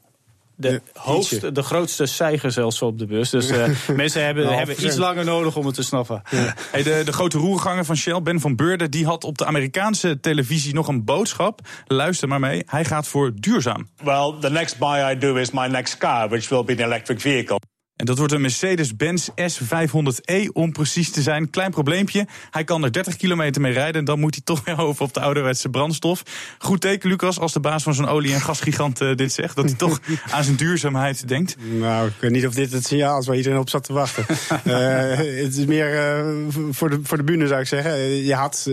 de, 0.60 0.82
hoogste, 0.94 1.52
de 1.52 1.64
grootste 1.64 2.06
stijger 2.06 2.52
zelfs 2.52 2.82
op 2.82 3.00
de 3.00 3.06
bus. 3.06 3.30
Dus 3.30 3.52
uh, 3.52 3.66
mensen 3.96 4.26
hebben, 4.26 4.44
nou, 4.44 4.56
hebben 4.56 4.86
iets 4.86 4.96
langer 4.96 5.26
nodig 5.26 5.56
om 5.56 5.66
het 5.66 5.76
te 5.76 5.84
snappen. 5.84 6.22
Ja. 6.30 6.56
Hey, 6.72 6.84
de, 6.84 7.02
de 7.06 7.14
grote 7.14 7.38
roerganger 7.38 7.86
van 7.86 7.96
Shell, 7.96 8.22
Ben 8.22 8.40
van 8.40 8.56
Beurden, 8.56 8.92
die 8.92 9.06
had 9.06 9.24
op 9.24 9.38
de 9.38 9.46
Amerikaanse 9.46 10.20
televisie 10.20 10.74
nog 10.74 10.88
een 10.88 11.04
boodschap. 11.04 11.62
Luister 11.88 12.28
maar 12.28 12.40
mee. 12.40 12.64
Hij 12.66 12.86
gaat 12.86 13.08
voor 13.08 13.32
duurzaam. 13.36 13.90
Well, 14.04 14.34
the 14.40 14.50
next 14.50 14.78
buy 14.78 15.12
I 15.12 15.18
do 15.18 15.36
is 15.36 15.52
my 15.52 15.68
next 15.68 15.98
car, 15.98 16.30
which 16.30 16.50
will 16.50 16.64
be 16.64 16.74
an 16.74 16.80
electric 16.80 17.22
vehicle. 17.22 17.60
En 18.00 18.06
dat 18.06 18.18
wordt 18.18 18.34
een 18.34 18.42
Mercedes-Benz 18.42 19.30
S500e 19.30 20.52
om 20.54 20.72
precies 20.72 21.12
te 21.12 21.22
zijn. 21.22 21.50
Klein 21.50 21.72
probleempje. 21.72 22.28
Hij 22.50 22.64
kan 22.64 22.84
er 22.84 22.92
30 22.92 23.16
kilometer 23.16 23.62
mee 23.62 23.74
rijden. 23.74 24.00
En 24.00 24.06
dan 24.06 24.20
moet 24.20 24.34
hij 24.34 24.44
toch 24.54 24.64
weer 24.66 24.80
over 24.80 25.04
op 25.04 25.14
de 25.14 25.20
ouderwetse 25.20 25.70
brandstof. 25.70 26.24
Goed 26.58 26.82
teken, 26.82 27.10
Lucas, 27.10 27.40
als 27.40 27.54
de 27.54 27.60
baas 27.60 27.84
van 27.84 27.94
zo'n 27.94 28.08
olie- 28.08 28.34
en 28.34 28.42
gasgigant 28.42 29.02
uh, 29.02 29.16
dit 29.16 29.34
zegt. 29.34 29.56
Dat 29.56 29.66
hij 29.66 29.74
toch 29.74 30.00
aan 30.32 30.44
zijn 30.44 30.56
duurzaamheid 30.56 31.28
denkt. 31.28 31.56
Nou, 31.80 32.08
ik 32.08 32.14
weet 32.20 32.32
niet 32.32 32.48
of 32.48 32.54
dit 32.54 32.72
het 32.72 32.86
signaal 32.86 33.20
is 33.20 33.28
waar 33.28 33.36
iedereen 33.36 33.60
op 33.60 33.70
zat 33.70 33.84
te 33.84 33.94
wachten. 33.94 34.26
uh, 34.30 34.76
het 35.44 35.58
is 35.58 35.66
meer 35.66 35.94
uh, 35.94 36.54
voor, 36.70 36.90
de, 36.90 37.00
voor 37.04 37.18
de 37.18 37.24
bühne, 37.24 37.48
zou 37.48 37.62
ik 37.62 37.68
zeggen. 37.68 37.98
Je 38.26 38.34
had, 38.34 38.68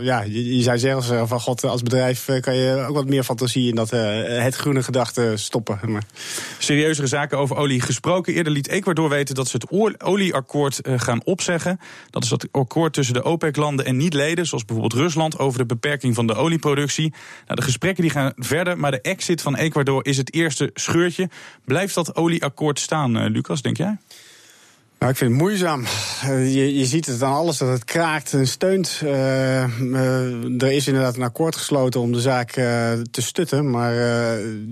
ja, 0.00 0.22
je, 0.22 0.56
je 0.56 0.62
zou 0.62 0.78
zeggen 0.78 1.28
van 1.28 1.40
god, 1.40 1.64
als 1.64 1.82
bedrijf 1.82 2.28
kan 2.40 2.56
je 2.56 2.84
ook 2.88 2.94
wat 2.94 3.06
meer 3.06 3.24
fantasie 3.24 3.68
in 3.68 3.74
dat 3.74 3.90
het 3.90 4.56
groene 4.56 4.82
gedachte 4.82 5.32
stoppen. 5.34 5.80
Maar. 5.84 6.02
Serieuzere 6.58 7.06
zaken 7.06 7.38
over 7.38 7.56
olie 7.56 7.80
gesproken. 7.80 8.34
Eerder 8.34 8.52
liet 8.58 8.68
Ecuador 8.68 9.08
weten 9.08 9.34
dat 9.34 9.48
ze 9.48 9.56
het 9.56 10.00
olieakkoord 10.02 10.80
gaan 10.84 11.24
opzeggen. 11.24 11.80
Dat 12.10 12.22
is 12.22 12.28
dat 12.28 12.48
akkoord 12.52 12.92
tussen 12.92 13.14
de 13.14 13.22
OPEC-landen 13.22 13.84
en 13.84 13.96
niet-leden, 13.96 14.46
zoals 14.46 14.64
bijvoorbeeld 14.64 15.00
Rusland, 15.00 15.38
over 15.38 15.58
de 15.58 15.66
beperking 15.66 16.14
van 16.14 16.26
de 16.26 16.34
olieproductie. 16.34 17.12
Nou, 17.44 17.56
de 17.60 17.62
gesprekken 17.62 18.02
die 18.02 18.12
gaan 18.12 18.32
verder, 18.36 18.78
maar 18.78 18.90
de 18.90 19.00
exit 19.00 19.42
van 19.42 19.56
Ecuador 19.56 20.06
is 20.06 20.16
het 20.16 20.34
eerste 20.34 20.70
scheurtje. 20.74 21.28
Blijft 21.64 21.94
dat 21.94 22.16
olieakkoord 22.16 22.78
staan, 22.78 23.26
Lucas, 23.26 23.62
denk 23.62 23.76
jij? 23.76 23.98
Nou, 24.98 25.10
ik 25.12 25.18
vind 25.18 25.30
het 25.30 25.40
moeizaam. 25.40 25.84
Uh, 26.24 26.54
je, 26.54 26.78
je 26.78 26.84
ziet 26.84 27.06
het 27.06 27.22
aan 27.22 27.34
alles 27.34 27.58
dat 27.58 27.68
het 27.68 27.84
kraakt 27.84 28.32
en 28.32 28.46
steunt. 28.46 29.00
Uh, 29.04 29.10
uh, 29.10 30.62
er 30.62 30.72
is 30.72 30.86
inderdaad 30.86 31.16
een 31.16 31.22
akkoord 31.22 31.56
gesloten 31.56 32.00
om 32.00 32.12
de 32.12 32.20
zaak 32.20 32.50
te 33.10 33.22
stutten. 33.22 33.70
Maar 33.70 33.94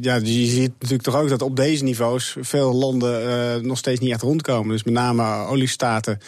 ja, 0.00 0.14
je 0.14 0.46
ziet 0.46 0.72
natuurlijk 0.78 1.02
toch 1.02 1.16
ook 1.16 1.28
dat 1.28 1.42
op 1.42 1.56
deze 1.56 1.84
niveaus 1.84 2.36
veel 2.40 2.74
landen 2.74 3.66
nog 3.66 3.78
steeds 3.78 4.00
niet 4.00 4.10
echt 4.10 4.22
rondkomen. 4.22 4.72
Dus 4.72 4.84
met 4.84 4.94
name 4.94 5.22
oliestaten 5.24 6.18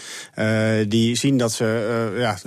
die 0.88 1.16
zien 1.16 1.38
dat 1.38 1.52
ze 1.52 2.12
ja, 2.18 2.38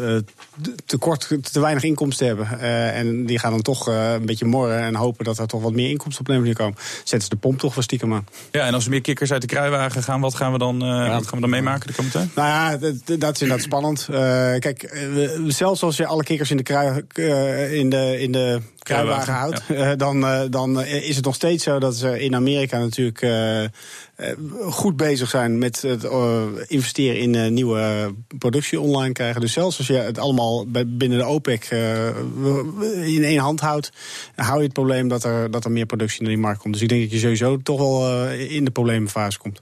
te 0.85 0.97
kort, 0.97 1.37
te 1.51 1.59
weinig 1.59 1.83
inkomsten 1.83 2.27
hebben. 2.27 2.59
en 2.93 3.25
die 3.25 3.39
gaan 3.39 3.51
dan 3.51 3.61
toch 3.61 3.87
een 3.87 4.25
beetje 4.25 4.45
morren 4.45 4.79
en 4.79 4.95
hopen 4.95 5.25
dat 5.25 5.37
er 5.37 5.47
toch 5.47 5.61
wat 5.61 5.73
meer 5.73 5.89
inkomsten 5.89 6.37
op 6.37 6.45
de 6.45 6.53
komen. 6.53 6.75
Zetten 6.97 7.21
ze 7.21 7.29
de 7.29 7.35
pomp 7.35 7.59
toch 7.59 7.75
wel 7.75 7.83
stiekem 7.83 8.13
aan. 8.13 8.25
Ja, 8.51 8.65
en 8.65 8.73
als 8.73 8.83
er 8.83 8.89
meer 8.89 9.01
kikkers 9.01 9.31
uit 9.31 9.41
de 9.41 9.47
kruiwagen 9.47 10.03
gaan, 10.03 10.21
wat 10.21 10.35
gaan 10.35 10.51
we 10.51 10.57
dan, 10.57 10.79
ja. 10.79 11.21
We 11.41 11.49
dan 11.49 11.63
meemaken 11.63 11.87
de 11.87 11.93
komende? 11.93 12.27
Nou 12.35 12.47
ja, 12.47 12.77
dat, 12.77 13.19
dat 13.19 13.35
is 13.35 13.41
inderdaad 13.41 13.65
spannend. 13.65 14.07
Uh, 14.11 14.17
kijk, 14.59 15.07
zelfs 15.47 15.83
als 15.83 15.97
je 15.97 16.05
alle 16.05 16.23
kikkers 16.23 16.51
in 16.51 16.57
de, 16.57 16.63
krui, 16.63 17.01
uh, 17.15 17.73
in 17.73 17.89
de, 17.89 18.19
in 18.19 18.31
de 18.31 18.61
kruiwagen 18.79 19.33
houdt, 19.33 19.61
ja. 19.67 19.95
dan, 19.95 20.47
dan 20.49 20.83
is 20.83 21.15
het 21.15 21.25
nog 21.25 21.35
steeds 21.35 21.63
zo 21.63 21.79
dat 21.79 21.95
ze 21.95 22.19
in 22.19 22.35
Amerika 22.35 22.79
natuurlijk 22.79 23.25
goed 24.61 24.97
bezig 24.97 25.29
zijn 25.29 25.57
met 25.57 25.81
het 25.81 26.07
investeren 26.67 27.19
in 27.19 27.53
nieuwe 27.53 28.13
productie 28.37 28.79
online 28.79 29.13
krijgen. 29.13 29.41
Dus 29.41 29.53
zelfs 29.53 29.77
als 29.77 29.87
je 29.87 29.93
het 29.93 30.19
allemaal 30.19 30.65
binnen 30.87 31.17
de 31.17 31.25
OPEC 31.25 31.69
in 33.03 33.23
één 33.23 33.39
hand 33.39 33.59
houdt, 33.59 33.91
hou 34.35 34.57
je 34.57 34.63
het 34.63 34.73
probleem 34.73 35.07
dat 35.07 35.23
er, 35.23 35.51
dat 35.51 35.65
er 35.65 35.71
meer 35.71 35.85
productie 35.85 36.21
naar 36.21 36.31
die 36.31 36.41
markt 36.41 36.61
komt. 36.61 36.73
Dus 36.73 36.83
ik 36.83 36.89
denk 36.89 37.01
dat 37.01 37.11
je 37.11 37.19
sowieso 37.19 37.57
toch 37.57 37.79
wel 37.79 38.27
in 38.29 38.65
de 38.65 38.71
problemenfase 38.71 39.39
komt. 39.39 39.61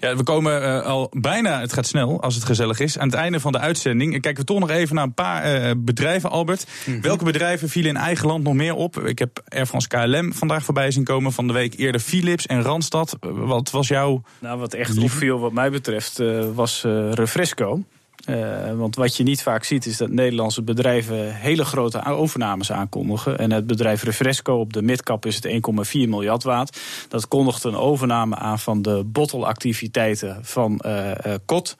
Ja, 0.00 0.16
we 0.16 0.22
komen 0.22 0.62
uh, 0.62 0.82
al 0.82 1.10
bijna, 1.16 1.60
het 1.60 1.72
gaat 1.72 1.86
snel 1.86 2.22
als 2.22 2.34
het 2.34 2.44
gezellig 2.44 2.80
is, 2.80 2.98
aan 2.98 3.08
het 3.08 3.16
einde 3.16 3.40
van 3.40 3.52
de 3.52 3.58
uitzending. 3.58 4.10
Kijken 4.10 4.40
we 4.40 4.44
toch 4.44 4.58
nog 4.58 4.70
even 4.70 4.94
naar 4.94 5.04
een 5.04 5.14
paar 5.14 5.62
uh, 5.62 5.70
bedrijven, 5.76 6.30
Albert. 6.30 6.66
Mm 6.86 6.92
-hmm. 6.92 7.02
Welke 7.02 7.24
bedrijven 7.24 7.68
vielen 7.68 7.90
in 7.90 7.96
eigen 7.96 8.26
land 8.26 8.44
nog 8.44 8.54
meer 8.54 8.74
op? 8.74 8.98
Ik 8.98 9.18
heb 9.18 9.42
Air 9.48 9.66
France 9.66 9.88
KLM 9.88 10.32
vandaag 10.32 10.64
voorbij 10.64 10.90
zien 10.90 11.04
komen. 11.04 11.32
Van 11.32 11.46
de 11.46 11.52
week 11.52 11.74
eerder 11.78 12.00
Philips 12.00 12.46
en 12.46 12.62
Randstad. 12.62 13.16
Wat 13.20 13.70
was 13.70 13.88
jouw... 13.88 14.22
Nou, 14.38 14.58
wat 14.58 14.74
echt 14.74 14.98
opviel 14.98 15.38
wat 15.38 15.52
mij 15.52 15.70
betreft 15.70 16.20
uh, 16.20 16.44
was 16.54 16.82
Refresco. 17.12 17.82
Uh, 18.30 18.72
want 18.72 18.96
wat 18.96 19.16
je 19.16 19.22
niet 19.22 19.42
vaak 19.42 19.64
ziet 19.64 19.86
is 19.86 19.96
dat 19.96 20.10
Nederlandse 20.10 20.62
bedrijven 20.62 21.34
hele 21.34 21.64
grote 21.64 22.04
overnames 22.04 22.72
aankondigen. 22.72 23.38
En 23.38 23.52
het 23.52 23.66
bedrijf 23.66 24.02
Refresco 24.02 24.54
op 24.54 24.72
de 24.72 24.82
midcap 24.82 25.26
is 25.26 25.34
het 25.34 25.46
1,4 25.46 25.90
miljard 25.92 26.42
waard. 26.42 26.80
Dat 27.08 27.28
kondigt 27.28 27.64
een 27.64 27.76
overname 27.76 28.36
aan 28.36 28.58
van 28.58 28.82
de 28.82 29.02
bottelactiviteiten 29.06 30.38
van 30.42 30.80
uh, 30.86 31.10
Kot 31.44 31.76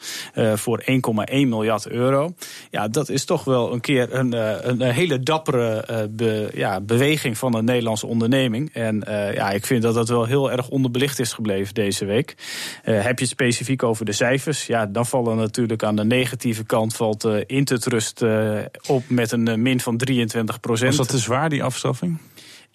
voor 0.54 0.84
1,1 0.90 1.34
miljard 1.34 1.88
euro. 1.88 2.34
Ja, 2.70 2.88
dat 2.88 3.08
is 3.08 3.24
toch 3.24 3.44
wel 3.44 3.72
een 3.72 3.80
keer 3.80 4.14
een, 4.14 4.32
een 4.70 4.80
hele 4.80 5.20
dappere 5.20 6.48
ja, 6.54 6.80
beweging 6.80 7.38
van 7.38 7.54
een 7.54 7.64
Nederlandse 7.64 8.06
onderneming. 8.06 8.74
En 8.74 9.02
ja, 9.34 9.50
ik 9.50 9.66
vind 9.66 9.82
dat 9.82 9.94
dat 9.94 10.08
wel 10.08 10.24
heel 10.24 10.50
erg 10.50 10.68
onderbelicht 10.68 11.18
is 11.18 11.32
gebleven 11.32 11.74
deze 11.74 12.04
week. 12.04 12.34
heb 12.82 13.18
je 13.18 13.24
het 13.24 13.32
specifiek 13.32 13.82
over 13.82 14.04
de 14.04 14.12
cijfers? 14.12 14.66
Ja, 14.66 14.86
dan 14.86 15.06
vallen 15.06 15.36
natuurlijk 15.36 15.82
aan 15.82 15.96
de 15.96 16.04
negatieve 16.04 16.36
negatieve 16.44 16.64
kant 16.66 16.96
valt 16.96 17.24
uh, 17.24 17.40
Intertrust 17.46 18.22
uh, 18.22 18.60
op 18.86 19.02
met 19.08 19.32
een 19.32 19.48
uh, 19.48 19.54
min 19.54 19.80
van 19.80 19.96
23 19.96 20.60
procent. 20.60 20.96
Was 20.96 21.06
dat 21.06 21.16
te 21.16 21.22
zwaar, 21.22 21.48
die 21.48 21.62
afstraffing? 21.62 22.18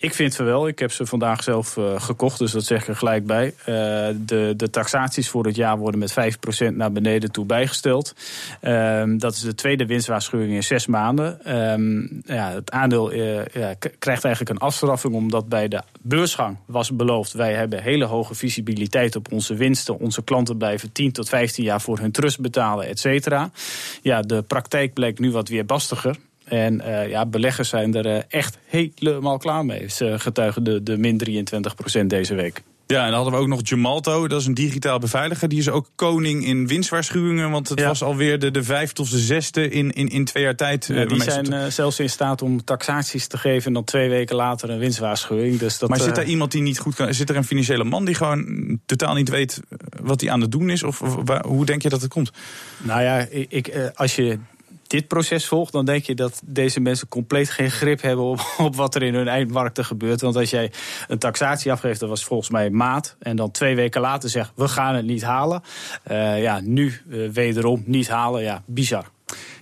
Ik 0.04 0.14
vind 0.14 0.38
het 0.38 0.48
wel. 0.48 0.68
Ik 0.68 0.80
heb 0.80 0.92
ze 0.92 1.06
vandaag 1.06 1.44
zelf 1.44 1.78
uh, 1.78 2.02
gekocht, 2.02 2.40
dus 2.40 2.52
dat 2.52 2.64
zeg 2.64 2.82
ik 2.82 2.88
er 2.88 2.96
gelijk 2.96 3.26
bij. 3.26 3.46
Uh, 3.46 3.66
de, 4.26 4.54
de 4.58 4.70
taxaties 4.70 5.30
voor 5.30 5.46
het 5.46 5.56
jaar 5.56 5.78
worden 5.78 6.00
met 6.00 6.14
5% 6.72 6.74
naar 6.74 6.92
beneden 6.92 7.32
toe 7.32 7.46
bijgesteld. 7.46 8.16
Um, 8.62 9.18
dat 9.18 9.34
is 9.34 9.40
de 9.40 9.56
tweede 9.56 9.86
winstwaarschuwing 9.86 10.54
in 10.54 10.64
zes 10.64 10.86
maanden. 10.86 11.56
Um, 11.72 12.22
ja, 12.26 12.52
het 12.52 12.72
aandeel 12.72 13.14
ja, 13.14 13.74
krijgt 14.00 14.26
eigenlijk 14.26 14.50
een 14.50 14.68
afstraffing, 14.68 15.14
omdat 15.14 15.50
bij 15.50 15.68
de 15.68 15.82
beursgang 16.02 16.58
was 16.66 16.96
beloofd: 16.96 17.34
wij 17.34 17.54
hebben 17.54 17.82
hele 17.82 18.06
hoge 18.06 18.36
visibiliteit 18.36 19.16
op 19.16 19.32
onze 19.32 19.56
winsten. 19.56 20.00
Onze 20.00 20.24
klanten 20.24 20.58
blijven 20.58 20.92
10 20.92 21.12
tot 21.12 21.30
15 21.30 21.64
jaar 21.64 21.82
voor 21.82 22.00
hun 22.00 22.12
trust 22.12 22.40
betalen, 22.40 22.88
et 22.88 23.00
cetera. 23.00 23.52
Ja, 24.02 24.22
de 24.22 24.42
praktijk 24.42 24.94
blijkt 24.94 25.20
nu 25.20 25.32
wat 25.32 25.48
weerbastiger. 25.48 26.18
En 26.44 26.82
uh, 26.86 27.10
ja, 27.10 27.26
beleggers 27.26 27.70
zijn 27.70 27.96
er 27.96 28.06
uh, 28.06 28.22
echt 28.28 28.58
helemaal 28.66 29.38
klaar 29.38 29.66
mee. 29.66 29.90
Ze 29.90 30.20
getuigen 30.20 30.64
de, 30.64 30.84
de 30.84 30.98
min 30.98 31.44
23% 32.02 32.06
deze 32.06 32.36
week. 32.36 32.64
Ja, 32.88 33.00
en 33.00 33.06
dan 33.06 33.14
hadden 33.14 33.34
we 33.34 33.40
ook 33.40 33.48
nog 33.48 33.60
Gemalto, 33.64 34.28
dat 34.28 34.42
is 34.42 34.48
een 34.48 34.54
digitaal 34.54 35.00
beveiliger. 35.00 35.50
Die 35.50 35.60
is 35.60 35.70
ook 35.70 35.90
koning 35.96 36.46
in 36.46 36.68
winstwaarschuwingen, 36.68 37.52
want 37.52 37.70
het 37.70 37.80
ja. 37.80 37.88
was 37.88 38.04
alweer 38.04 38.40
de, 38.40 38.52
de 38.52 38.64
vijfde 38.64 39.02
of 39.02 39.10
de 39.10 39.18
zesde 39.18 39.70
in, 39.70 39.92
in, 39.92 40.08
in 40.08 40.26
twee 40.26 40.44
jaar 40.44 40.56
tijd. 40.56 40.86
Ja, 40.86 41.06
die 41.06 41.22
zijn 41.22 41.54
uh, 41.54 41.66
zelfs 41.66 42.00
in 42.00 42.10
staat 42.10 42.42
om 42.42 42.64
taxaties 42.64 43.28
te 43.28 43.38
geven 43.38 43.68
en 43.68 43.74
dan 43.74 43.84
twee 43.84 44.10
weken 44.10 44.36
later 44.36 44.70
een 44.70 44.80
winstwaarschuwing. 44.80 45.60
Dus 45.60 45.80
dat, 45.80 45.90
maar 45.90 46.00
zit 46.00 46.18
er 46.18 46.24
iemand 46.24 46.52
die 46.52 46.62
niet 46.62 46.80
goed 46.80 46.96
kan, 46.96 47.14
zit 47.14 47.30
er 47.30 47.36
een 47.36 47.44
financiële 47.44 47.84
man 47.84 48.06
die 48.06 48.16
gewoon 48.16 48.80
totaal 48.86 49.14
niet 49.14 49.30
weet 49.30 49.62
wat 50.02 50.22
hij 50.22 50.30
aan 50.30 50.42
het 50.42 50.52
doen 50.52 50.70
is? 50.70 50.84
Of, 50.84 51.02
of 51.02 51.16
waar, 51.26 51.46
hoe 51.46 51.66
denk 51.66 51.82
je 51.82 51.90
dat 51.90 52.02
het 52.02 52.12
komt? 52.12 52.32
Nou 52.78 53.02
ja, 53.02 53.26
ik, 53.30 53.92
als 53.96 54.16
je 54.16 54.40
dit 54.94 55.08
proces 55.08 55.48
volgt, 55.48 55.72
dan 55.72 55.86
denk 55.86 56.04
je 56.04 56.16
dat 56.16 56.42
deze 56.46 56.80
mensen 56.80 57.08
compleet 57.08 57.50
geen 57.50 57.72
grip 57.72 58.02
hebben 58.02 58.26
op, 58.26 58.40
op 58.68 58.76
wat 58.76 58.96
er 58.96 59.04
in 59.04 59.14
hun 59.14 59.28
eindmarkten 59.28 59.86
gebeurt. 59.86 60.22
Want 60.22 60.36
als 60.36 60.50
jij 60.50 60.72
een 61.08 61.18
taxatie 61.18 61.72
afgeeft, 61.72 62.00
dat 62.00 62.10
was 62.10 62.24
volgens 62.24 62.50
mij 62.50 62.70
maat. 62.70 63.16
En 63.20 63.36
dan 63.36 63.52
twee 63.52 63.76
weken 63.76 64.02
later 64.02 64.30
zegt, 64.30 64.52
we 64.56 64.68
gaan 64.68 64.96
het 64.96 65.06
niet 65.06 65.24
halen. 65.24 65.64
Uh, 66.12 66.42
ja, 66.42 66.60
nu 66.64 67.02
uh, 67.08 67.30
wederom 67.30 67.84
niet 67.86 68.10
halen. 68.10 68.42
Ja, 68.44 68.64
bizar. 68.66 69.13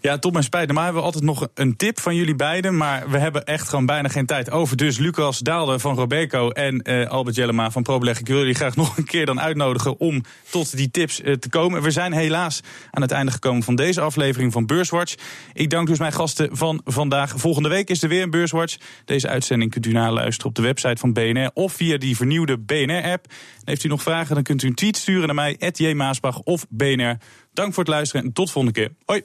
Ja, 0.02 0.18
tot 0.18 0.32
mijn 0.32 0.44
spijt. 0.44 0.72
Maar 0.72 0.84
hebben 0.84 1.02
we 1.02 1.08
altijd 1.08 1.24
nog 1.24 1.48
een 1.54 1.76
tip 1.76 2.00
van 2.00 2.16
jullie 2.16 2.36
beiden. 2.36 2.78
Maar 2.78 3.10
we 3.10 3.18
hebben 3.18 3.46
echt 3.46 3.70
gewoon 3.70 3.86
bijna 3.86 4.08
geen 4.08 4.26
tijd 4.26 4.52
over. 4.52 4.78
Dus 4.78 4.98
Lucas 4.98 5.40
Daalder 5.40 5.80
van 5.80 5.96
Robeco 5.96 6.50
en 6.50 6.90
uh, 6.90 7.10
Albert 7.10 7.36
Jellema 7.36 7.72
van 7.72 7.84
ProBeleg. 7.84 8.20
Ik 8.20 8.28
wil 8.28 8.38
jullie 8.38 8.54
graag 8.54 8.76
nog 8.82 8.98
een 8.98 9.06
keer 9.06 9.26
dan 9.26 9.42
uitnodigen 9.42 10.00
om 10.00 10.24
tot 10.50 10.78
die 10.78 10.92
tips 10.92 11.22
uh, 11.22 11.34
te 11.34 11.50
komen. 11.50 11.82
We 11.82 11.92
zijn 11.92 12.14
helaas 12.14 12.62
aan 12.92 13.02
het 13.02 13.12
einde 13.12 13.32
gekomen 13.32 13.64
van 13.64 13.76
deze 13.76 14.02
aflevering 14.02 14.52
van 14.52 14.66
Beurswatch. 14.66 15.16
Ik 15.54 15.70
dank 15.70 15.88
dus 15.88 16.00
mijn 16.00 16.14
gasten 16.14 16.58
van 16.58 16.82
vandaag. 16.86 17.34
Volgende 17.36 17.70
week 17.70 17.90
is 17.90 18.04
er 18.04 18.10
weer 18.10 18.24
een 18.24 18.30
Beurswatch. 18.30 18.78
Deze 19.06 19.28
uitzending 19.28 19.72
kunt 19.72 19.86
u 19.86 19.92
naluisteren 19.92 20.50
op 20.50 20.56
de 20.56 20.62
website 20.62 21.00
van 21.00 21.14
BNR 21.14 21.52
of 21.54 21.74
via 21.74 21.98
die 21.98 22.16
vernieuwde 22.16 22.58
BNR-app. 22.58 23.26
Heeft 23.64 23.84
u 23.84 23.88
nog 23.88 24.02
vragen, 24.02 24.36
dan 24.36 24.44
kunt 24.44 24.64
u 24.64 24.68
een 24.68 24.76
tweet 24.76 24.98
sturen 24.98 25.36
naar 25.36 25.36
mij, 25.36 25.94
Maasbach 25.94 26.40
of 26.40 26.66
BNR. 26.70 27.18
Dank 27.54 27.74
voor 27.74 27.84
het 27.84 27.94
luisteren 27.94 28.26
en 28.26 28.34
tot 28.34 28.52
volgende 28.52 28.80
keer. 28.80 28.96
Hoi! 29.06 29.24